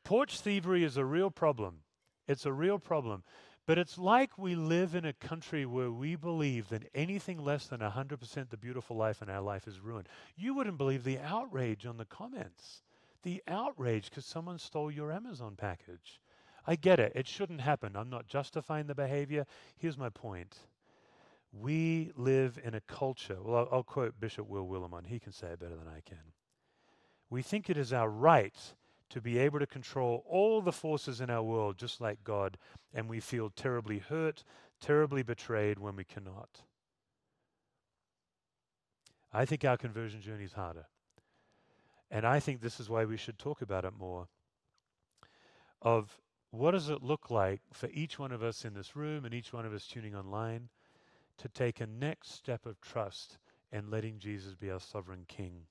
porch 0.03 0.39
thievery 0.39 0.83
is 0.83 0.97
a 0.97 1.05
real 1.05 1.31
problem. 1.31 1.79
It's 2.27 2.45
a 2.45 2.53
real 2.53 2.77
problem. 2.77 3.23
But 3.71 3.77
it's 3.77 3.97
like 3.97 4.37
we 4.37 4.53
live 4.53 4.95
in 4.95 5.05
a 5.05 5.13
country 5.13 5.65
where 5.65 5.89
we 5.89 6.17
believe 6.17 6.67
that 6.67 6.89
anything 6.93 7.41
less 7.41 7.67
than 7.67 7.79
100% 7.79 8.49
the 8.49 8.57
beautiful 8.57 8.97
life 8.97 9.21
in 9.21 9.29
our 9.29 9.39
life 9.39 9.65
is 9.65 9.79
ruined. 9.79 10.09
You 10.35 10.53
wouldn't 10.53 10.77
believe 10.77 11.05
the 11.05 11.19
outrage 11.19 11.85
on 11.85 11.95
the 11.95 12.03
comments. 12.03 12.83
The 13.23 13.41
outrage 13.47 14.09
because 14.09 14.25
someone 14.25 14.59
stole 14.59 14.91
your 14.91 15.09
Amazon 15.09 15.55
package. 15.55 16.19
I 16.67 16.75
get 16.75 16.99
it. 16.99 17.13
It 17.15 17.29
shouldn't 17.29 17.61
happen. 17.61 17.95
I'm 17.95 18.09
not 18.09 18.27
justifying 18.27 18.87
the 18.87 18.93
behavior. 18.93 19.45
Here's 19.77 19.97
my 19.97 20.09
point. 20.09 20.57
We 21.53 22.11
live 22.17 22.59
in 22.61 22.73
a 22.73 22.81
culture. 22.81 23.37
Well, 23.41 23.55
I'll, 23.55 23.69
I'll 23.71 23.83
quote 23.83 24.19
Bishop 24.19 24.49
Will 24.49 24.67
Willimon. 24.67 25.07
He 25.07 25.17
can 25.17 25.31
say 25.31 25.47
it 25.47 25.61
better 25.61 25.77
than 25.77 25.87
I 25.87 26.01
can. 26.01 26.33
We 27.29 27.41
think 27.41 27.69
it 27.69 27.77
is 27.77 27.93
our 27.93 28.09
right 28.09 28.75
to 29.11 29.21
be 29.21 29.37
able 29.37 29.59
to 29.59 29.67
control 29.67 30.23
all 30.27 30.61
the 30.61 30.71
forces 30.71 31.21
in 31.21 31.29
our 31.29 31.43
world 31.43 31.77
just 31.77 32.01
like 32.01 32.23
God, 32.23 32.57
and 32.93 33.09
we 33.09 33.19
feel 33.19 33.49
terribly 33.49 33.99
hurt, 33.99 34.43
terribly 34.79 35.21
betrayed 35.21 35.79
when 35.79 35.95
we 35.95 36.03
cannot. 36.03 36.61
I 39.33 39.45
think 39.45 39.63
our 39.63 39.77
conversion 39.77 40.21
journey 40.21 40.45
is 40.45 40.53
harder. 40.53 40.87
And 42.09 42.25
I 42.25 42.39
think 42.39 42.61
this 42.61 42.79
is 42.79 42.89
why 42.89 43.05
we 43.05 43.17
should 43.17 43.37
talk 43.37 43.61
about 43.61 43.85
it 43.85 43.93
more. 43.97 44.27
Of 45.81 46.17
what 46.51 46.71
does 46.71 46.89
it 46.89 47.01
look 47.01 47.29
like 47.29 47.61
for 47.71 47.89
each 47.93 48.19
one 48.19 48.31
of 48.31 48.43
us 48.43 48.65
in 48.65 48.73
this 48.73 48.95
room 48.95 49.23
and 49.23 49.33
each 49.33 49.53
one 49.53 49.65
of 49.65 49.73
us 49.73 49.87
tuning 49.87 50.15
online 50.15 50.69
to 51.37 51.47
take 51.47 51.79
a 51.79 51.87
next 51.87 52.33
step 52.33 52.65
of 52.65 52.81
trust 52.81 53.37
and 53.71 53.89
letting 53.89 54.19
Jesus 54.19 54.55
be 54.55 54.69
our 54.69 54.79
sovereign 54.79 55.25
king? 55.27 55.67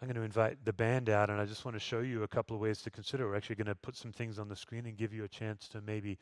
I'm 0.00 0.08
going 0.08 0.16
to 0.16 0.22
invite 0.22 0.64
the 0.64 0.72
band 0.72 1.08
out, 1.08 1.30
and 1.30 1.40
I 1.40 1.46
just 1.46 1.64
want 1.64 1.76
to 1.76 1.80
show 1.80 2.00
you 2.00 2.22
a 2.22 2.28
couple 2.28 2.54
of 2.56 2.60
ways 2.60 2.82
to 2.82 2.90
consider. 2.90 3.26
We're 3.26 3.36
actually 3.36 3.56
going 3.56 3.68
to 3.68 3.74
put 3.74 3.96
some 3.96 4.12
things 4.12 4.38
on 4.38 4.48
the 4.48 4.56
screen 4.56 4.86
and 4.86 4.96
give 4.96 5.14
you 5.14 5.24
a 5.24 5.28
chance 5.28 5.68
to 5.68 5.80
maybe 5.80 6.18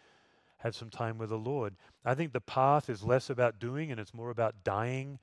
have 0.62 0.76
some 0.76 0.90
time 0.90 1.18
with 1.18 1.30
the 1.30 1.38
Lord. 1.38 1.74
I 2.04 2.14
think 2.14 2.32
the 2.32 2.40
path 2.40 2.88
is 2.88 3.02
less 3.02 3.28
about 3.28 3.58
doing 3.58 3.90
and 3.90 3.98
it's 3.98 4.14
more 4.14 4.30
about 4.30 4.62
dying. 4.62 5.18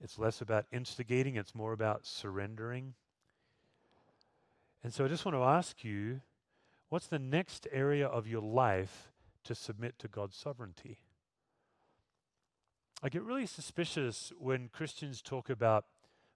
It's 0.00 0.18
less 0.18 0.40
about 0.40 0.66
instigating, 0.72 1.36
it's 1.36 1.54
more 1.54 1.72
about 1.72 2.06
surrendering. 2.06 2.94
And 4.84 4.92
so 4.92 5.04
I 5.04 5.08
just 5.08 5.24
want 5.24 5.36
to 5.36 5.42
ask 5.42 5.82
you 5.82 6.20
what's 6.90 7.06
the 7.06 7.18
next 7.18 7.66
area 7.72 8.06
of 8.06 8.28
your 8.28 8.42
life 8.42 9.10
to 9.44 9.54
submit 9.54 9.98
to 9.98 10.08
God's 10.08 10.36
sovereignty? 10.36 10.98
I 13.02 13.08
get 13.08 13.22
really 13.22 13.46
suspicious 13.46 14.32
when 14.38 14.68
Christians 14.68 15.20
talk 15.20 15.50
about 15.50 15.86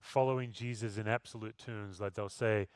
following 0.01 0.53
Jesus 0.53 0.97
in 0.97 1.09
absolute 1.09 1.59
terms. 1.59 2.01
Like 2.01 2.15
they'll 2.15 2.29
say, 2.29 2.69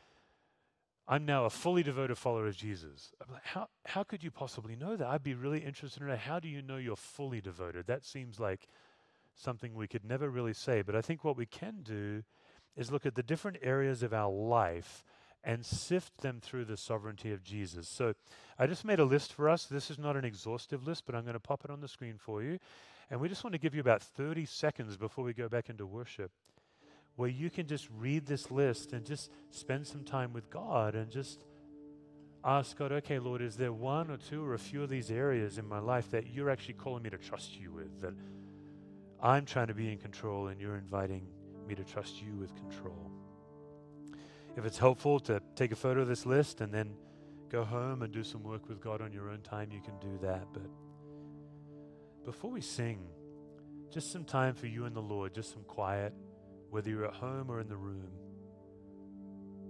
I'm 1.08 1.26
now 1.26 1.44
a 1.44 1.50
fully 1.50 1.82
devoted 1.82 2.16
follower 2.16 2.46
of 2.46 2.56
Jesus. 2.56 3.12
Like, 3.30 3.44
how, 3.44 3.68
how 3.86 4.02
could 4.02 4.22
you 4.22 4.30
possibly 4.30 4.76
know 4.76 4.96
that? 4.96 5.08
I'd 5.08 5.22
be 5.22 5.34
really 5.34 5.60
interested 5.60 6.00
in 6.02 6.08
know 6.08 6.16
how 6.16 6.38
do 6.38 6.48
you 6.48 6.62
know 6.62 6.76
you're 6.76 6.96
fully 6.96 7.40
devoted? 7.40 7.86
That 7.86 8.04
seems 8.04 8.38
like 8.38 8.68
something 9.34 9.74
we 9.74 9.88
could 9.88 10.04
never 10.04 10.30
really 10.30 10.54
say. 10.54 10.82
But 10.82 10.94
I 10.94 11.00
think 11.00 11.24
what 11.24 11.36
we 11.36 11.46
can 11.46 11.82
do 11.82 12.22
is 12.76 12.92
look 12.92 13.04
at 13.04 13.14
the 13.14 13.22
different 13.22 13.58
areas 13.62 14.02
of 14.02 14.14
our 14.14 14.30
life 14.30 15.04
and 15.44 15.66
sift 15.66 16.18
them 16.18 16.38
through 16.40 16.64
the 16.64 16.76
sovereignty 16.76 17.32
of 17.32 17.42
Jesus. 17.42 17.88
So 17.88 18.14
I 18.58 18.66
just 18.66 18.84
made 18.84 19.00
a 19.00 19.04
list 19.04 19.32
for 19.32 19.48
us. 19.48 19.64
This 19.64 19.90
is 19.90 19.98
not 19.98 20.16
an 20.16 20.24
exhaustive 20.24 20.86
list, 20.86 21.02
but 21.04 21.16
I'm 21.16 21.24
going 21.24 21.34
to 21.34 21.40
pop 21.40 21.64
it 21.64 21.70
on 21.70 21.80
the 21.80 21.88
screen 21.88 22.14
for 22.16 22.42
you. 22.42 22.58
And 23.10 23.20
we 23.20 23.28
just 23.28 23.42
want 23.42 23.52
to 23.52 23.58
give 23.58 23.74
you 23.74 23.80
about 23.80 24.02
30 24.02 24.46
seconds 24.46 24.96
before 24.96 25.24
we 25.24 25.32
go 25.32 25.48
back 25.48 25.68
into 25.68 25.84
worship 25.84 26.30
where 27.16 27.28
you 27.28 27.50
can 27.50 27.66
just 27.66 27.88
read 27.98 28.26
this 28.26 28.50
list 28.50 28.92
and 28.92 29.04
just 29.04 29.30
spend 29.50 29.86
some 29.86 30.04
time 30.04 30.32
with 30.32 30.48
God 30.50 30.94
and 30.94 31.10
just 31.10 31.44
ask 32.44 32.76
God, 32.76 32.92
okay, 32.92 33.18
Lord, 33.18 33.42
is 33.42 33.56
there 33.56 33.72
one 33.72 34.10
or 34.10 34.16
two 34.16 34.44
or 34.44 34.54
a 34.54 34.58
few 34.58 34.82
of 34.82 34.88
these 34.88 35.10
areas 35.10 35.58
in 35.58 35.68
my 35.68 35.78
life 35.78 36.10
that 36.10 36.32
you're 36.32 36.50
actually 36.50 36.74
calling 36.74 37.02
me 37.02 37.10
to 37.10 37.18
trust 37.18 37.58
you 37.58 37.70
with? 37.70 38.00
That 38.00 38.14
I'm 39.22 39.44
trying 39.44 39.68
to 39.68 39.74
be 39.74 39.92
in 39.92 39.98
control 39.98 40.48
and 40.48 40.60
you're 40.60 40.76
inviting 40.76 41.26
me 41.66 41.74
to 41.74 41.84
trust 41.84 42.20
you 42.22 42.34
with 42.34 42.54
control. 42.56 43.10
If 44.56 44.64
it's 44.64 44.78
helpful 44.78 45.20
to 45.20 45.40
take 45.54 45.72
a 45.72 45.76
photo 45.76 46.02
of 46.02 46.08
this 46.08 46.26
list 46.26 46.60
and 46.60 46.72
then 46.72 46.94
go 47.48 47.64
home 47.64 48.02
and 48.02 48.12
do 48.12 48.24
some 48.24 48.42
work 48.42 48.68
with 48.68 48.80
God 48.80 49.00
on 49.00 49.12
your 49.12 49.30
own 49.30 49.42
time, 49.42 49.70
you 49.70 49.80
can 49.80 49.98
do 50.00 50.18
that. 50.22 50.46
But 50.52 50.66
before 52.24 52.50
we 52.50 52.60
sing, 52.60 52.98
just 53.90 54.10
some 54.10 54.24
time 54.24 54.54
for 54.54 54.66
you 54.66 54.86
and 54.86 54.96
the 54.96 55.00
Lord, 55.00 55.34
just 55.34 55.52
some 55.52 55.62
quiet 55.64 56.12
whether 56.72 56.88
you're 56.88 57.04
at 57.04 57.12
home 57.12 57.50
or 57.50 57.60
in 57.60 57.68
the 57.68 57.76
room. 57.76 58.08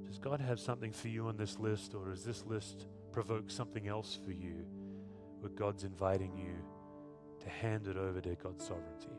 Does 0.07 0.20
God 0.20 0.40
have 0.40 0.61
something 0.61 0.92
for 0.92 1.09
you 1.09 1.26
on 1.26 1.36
this 1.36 1.59
list, 1.59 1.94
or 1.96 2.11
does 2.11 2.24
this 2.24 2.46
list 2.46 2.86
provoke 3.11 3.50
something 3.50 3.88
else 3.88 4.16
for 4.24 4.30
you 4.30 4.64
where 5.40 5.50
God's 5.50 5.82
inviting 5.82 6.36
you 6.36 6.55
to 7.40 7.48
hand 7.48 7.88
it 7.88 7.96
over 7.96 8.20
to 8.20 8.36
God's 8.36 8.64
sovereignty? 8.64 9.18